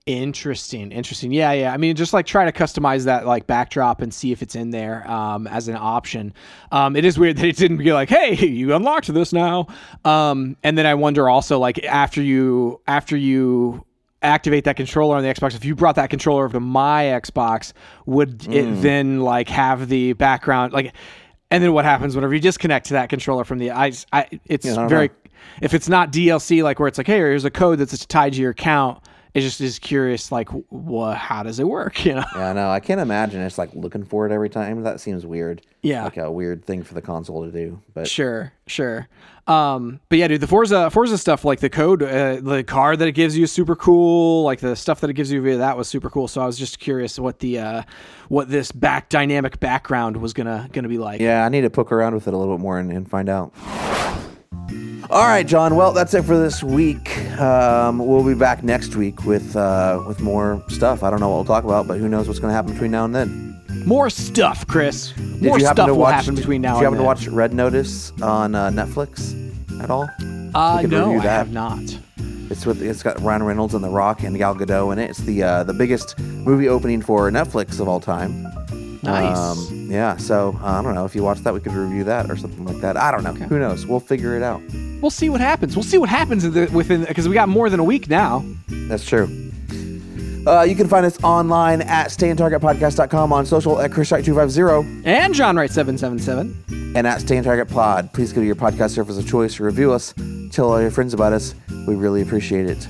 Interesting, 0.08 0.94
interesting. 0.94 1.34
Yeah, 1.34 1.52
yeah. 1.52 1.74
I 1.74 1.78
mean, 1.78 1.94
just 1.98 2.14
like 2.14 2.26
try 2.26 2.50
to 2.50 2.52
customize 2.54 3.04
that 3.04 3.26
like 3.26 3.46
backdrop 3.46 4.02
and 4.02 4.14
see 4.14 4.32
if 4.32 4.42
it's 4.42 4.56
in 4.56 4.72
there 4.72 5.06
um, 5.12 5.48
as 5.48 5.68
an 5.68 5.76
option. 5.76 6.34
Um, 6.72 6.96
it 6.96 7.04
is 7.04 7.20
weird 7.20 7.36
that 7.36 7.46
it 7.46 7.58
didn't 7.58 7.78
be 7.78 7.92
like, 7.92 8.08
"Hey, 8.08 8.34
you 8.48 8.74
unlocked 8.74 9.14
this 9.14 9.34
now." 9.34 9.68
Um, 10.06 10.56
and 10.64 10.78
then 10.78 10.86
I 10.86 10.94
wonder 10.94 11.28
also 11.28 11.60
like 11.60 11.84
after 11.84 12.22
you 12.22 12.80
after 12.88 13.18
you 13.18 13.86
activate 14.22 14.64
that 14.64 14.78
controller 14.78 15.18
on 15.18 15.24
the 15.24 15.28
Xbox, 15.28 15.56
if 15.56 15.66
you 15.66 15.76
brought 15.76 15.96
that 15.96 16.10
controller 16.10 16.46
over 16.46 16.54
to 16.54 16.62
my 16.62 17.04
Xbox, 17.04 17.74
would 18.06 18.48
it 18.48 18.82
then 18.82 19.20
like 19.20 19.50
have 19.50 19.90
the 19.90 20.14
background 20.14 20.72
like? 20.72 20.94
And 21.52 21.62
then 21.62 21.74
what 21.74 21.84
happens 21.84 22.16
whenever 22.16 22.34
you 22.34 22.40
disconnect 22.40 22.86
to 22.88 22.94
that 22.94 23.10
controller 23.10 23.44
from 23.44 23.58
the 23.58 23.72
I, 23.72 23.92
I 24.14 24.40
it's 24.46 24.66
I 24.66 24.88
very 24.88 25.10
know. 25.10 25.14
if 25.62 25.74
it's 25.74 25.90
not 25.90 26.14
DLC 26.14 26.64
like 26.64 26.80
where 26.80 26.88
it's 26.88 26.98
like 26.98 27.08
hey 27.08 27.18
here's 27.18 27.46
a 27.46 27.52
code 27.52 27.80
that's 27.80 28.06
tied 28.06 28.34
to 28.34 28.40
your 28.42 28.52
account 28.52 29.02
it 29.38 29.42
just 29.42 29.62
is 29.62 29.78
curious 29.78 30.32
like 30.32 30.50
what 30.70 31.16
how 31.16 31.44
does 31.44 31.60
it 31.60 31.68
work 31.68 32.04
you 32.06 32.16
know 32.16 32.26
Yeah, 32.36 32.54
no, 32.54 32.70
I 32.72 32.80
can't 32.80 33.00
imagine 33.00 33.42
it's 33.42 33.60
like 33.60 33.70
looking 33.74 34.04
for 34.04 34.26
it 34.26 34.32
every 34.32 34.50
time. 34.50 34.82
That 34.82 35.00
seems 35.00 35.26
weird. 35.26 35.62
Yeah. 35.84 36.04
like 36.04 36.18
a 36.18 36.32
weird 36.32 36.66
thing 36.66 36.84
for 36.84 36.96
the 36.96 37.02
console 37.02 37.46
to 37.46 37.52
do. 37.52 37.80
But 37.94 38.08
Sure, 38.08 38.52
sure. 38.66 39.08
Um, 39.46 40.02
but 40.10 40.18
yeah, 40.18 40.28
dude, 40.28 40.42
the 40.42 40.48
Forza 40.48 40.90
Forza 40.90 41.18
stuff, 41.18 41.46
like 41.46 41.60
the 41.60 41.70
code, 41.70 42.02
uh, 42.02 42.38
the 42.42 42.64
car 42.64 42.98
that 42.98 43.08
it 43.08 43.14
gives 43.14 43.38
you 43.38 43.44
is 43.44 43.52
super 43.52 43.76
cool. 43.76 44.44
Like 44.44 44.60
the 44.60 44.76
stuff 44.76 45.00
that 45.02 45.10
it 45.10 45.14
gives 45.14 45.32
you 45.32 45.42
via 45.42 45.58
that 45.58 45.78
was 45.78 45.88
super 45.88 46.10
cool. 46.10 46.28
So 46.28 46.42
I 46.42 46.46
was 46.48 46.58
just 46.58 46.80
curious 46.80 47.20
what 47.20 47.40
the 47.40 47.60
uh, 47.60 47.84
what 48.28 48.50
this 48.50 48.72
back 48.72 49.08
dynamic 49.08 49.60
background 49.60 50.18
was 50.18 50.34
gonna 50.34 50.68
gonna 50.74 50.90
be 50.90 50.98
like. 50.98 51.22
yeah, 51.22 51.46
I 51.46 51.50
need 51.50 51.62
to 51.62 51.70
poke 51.70 51.92
around 51.92 52.16
with 52.16 52.28
it 52.28 52.34
a 52.34 52.38
little 52.38 52.56
bit 52.58 52.62
more 52.62 52.80
and, 52.80 52.92
and 52.92 53.10
find 53.10 53.30
out. 53.30 53.54
All 55.10 55.26
right, 55.26 55.48
John. 55.48 55.76
Well, 55.78 55.94
that's 55.94 56.14
it 56.14 56.24
for 56.24 56.38
this 56.38 56.62
week. 56.62 57.18
Um, 57.40 58.00
we'll 58.00 58.26
be 58.26 58.34
back 58.34 58.62
next 58.64 58.96
week 58.98 59.24
with 59.24 59.56
uh, 59.56 60.04
with 60.06 60.20
more 60.20 60.62
stuff. 60.68 61.02
I 61.02 61.10
don't 61.10 61.22
know 61.22 61.30
what 61.30 61.36
we'll 61.36 61.46
talk 61.46 61.64
about, 61.64 61.88
but 61.88 61.98
who 61.98 62.10
knows 62.10 62.28
what's 62.28 62.40
going 62.40 62.52
to 62.52 62.56
happen 62.56 62.74
between 62.74 62.92
now 62.92 63.06
and 63.06 63.16
then. 63.16 63.62
More 63.86 64.10
stuff, 64.10 64.68
Chris. 64.68 65.14
Did 65.14 65.44
More 65.44 65.60
you 65.60 65.66
happen 65.66 65.78
stuff 65.78 65.88
to 65.88 65.94
will 65.94 66.02
watch? 66.02 66.14
happen 66.16 66.36
between 66.36 66.62
now 66.62 66.74
did 66.74 66.80
you 66.80 66.84
happen 66.86 67.00
to 67.00 67.06
watch 67.06 67.26
Red 67.28 67.54
Notice 67.54 68.12
on 68.22 68.54
uh, 68.54 68.70
Netflix 68.70 69.34
at 69.82 69.90
all? 69.90 70.10
Uh, 70.54 70.82
no, 70.82 71.18
I 71.20 71.24
have 71.24 71.54
not. 71.54 71.80
It's 72.50 72.66
with 72.66 72.82
it's 72.82 73.02
got 73.02 73.22
Ryan 73.22 73.44
Reynolds 73.44 73.76
and 73.76 73.84
The 73.84 73.90
Rock 73.90 74.24
and 74.24 74.38
Gal 74.38 74.56
Gadot 74.56 74.92
in 74.92 75.00
it. 75.00 75.10
It's 75.12 75.20
the 75.20 75.42
uh, 75.42 75.64
the 75.64 75.74
biggest 75.74 76.20
movie 76.20 76.68
opening 76.68 77.02
for 77.02 77.32
Netflix 77.32 77.80
of 77.80 77.88
all 77.88 78.02
time. 78.02 78.44
Nice. 79.04 79.38
Um, 79.38 79.88
yeah, 79.90 80.18
so 80.18 80.58
uh, 80.62 80.80
I 80.80 80.82
don't 80.82 80.96
know 80.96 81.06
if 81.06 81.16
you 81.16 81.24
watch 81.24 81.40
that, 81.40 81.54
we 81.54 81.62
could 81.62 81.72
review 81.72 82.04
that 82.06 82.30
or 82.30 82.36
something 82.36 82.66
like 82.66 82.82
that. 82.82 82.98
I 82.98 83.10
don't 83.12 83.24
know. 83.24 83.32
Who 83.34 83.58
knows? 83.58 83.86
We'll 83.86 84.02
figure 84.02 84.36
it 84.36 84.44
out. 84.44 84.62
We'll 85.02 85.12
see 85.12 85.30
what 85.30 85.42
happens. 85.42 85.76
We'll 85.76 85.84
see 85.84 85.98
what 85.98 86.10
happens 86.10 86.44
the, 86.44 86.68
within 86.74 87.06
because 87.06 87.28
we 87.28 87.34
got 87.34 87.50
more 87.50 87.70
than 87.70 87.80
a 87.80 87.84
week 87.84 88.10
now. 88.10 88.44
That's 88.68 89.06
true. 89.06 89.52
Uh, 90.48 90.62
you 90.64 90.76
can 90.76 90.88
find 90.88 91.06
us 91.06 91.22
online 91.24 91.82
at 91.82 92.08
stayontargetpodcast.com 92.08 93.34
on 93.34 93.46
social 93.46 93.82
at 93.82 93.92
ChrisWright250 93.92 95.02
And 95.06 95.34
John 95.34 95.58
Wright 95.58 95.70
seven 95.70 95.98
seven 95.98 96.18
seven. 96.20 96.64
and 96.96 97.06
at 97.06 97.20
Stay 97.22 97.38
on 97.38 97.44
Target 97.44 97.68
Pod. 97.70 98.12
Please 98.14 98.32
go 98.32 98.40
to 98.42 98.48
your 98.48 98.56
podcast 98.56 98.92
service 98.92 99.18
of 99.18 99.28
choice 99.28 99.56
to 99.56 99.64
review 99.64 99.92
us. 99.92 100.14
Tell 100.52 100.72
all 100.72 100.82
your 100.82 100.92
friends 100.92 101.14
about 101.14 101.34
us. 101.34 101.54
We 101.86 101.96
really 101.96 102.22
appreciate 102.22 102.66
it. 102.70 102.88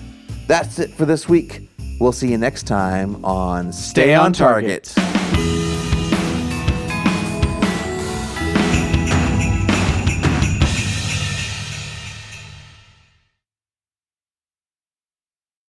That's 0.48 0.78
it 0.80 0.91
for 0.91 1.06
this 1.06 1.28
week. 1.28 1.67
We'll 2.00 2.12
see 2.12 2.30
you 2.30 2.38
next 2.38 2.67
time 2.67 3.26
on 3.26 3.74
Stay, 3.74 3.89
Stay 4.04 4.13
on 4.13 4.28
on 4.28 4.34
Target. 4.34 4.84
Target. 4.86 5.16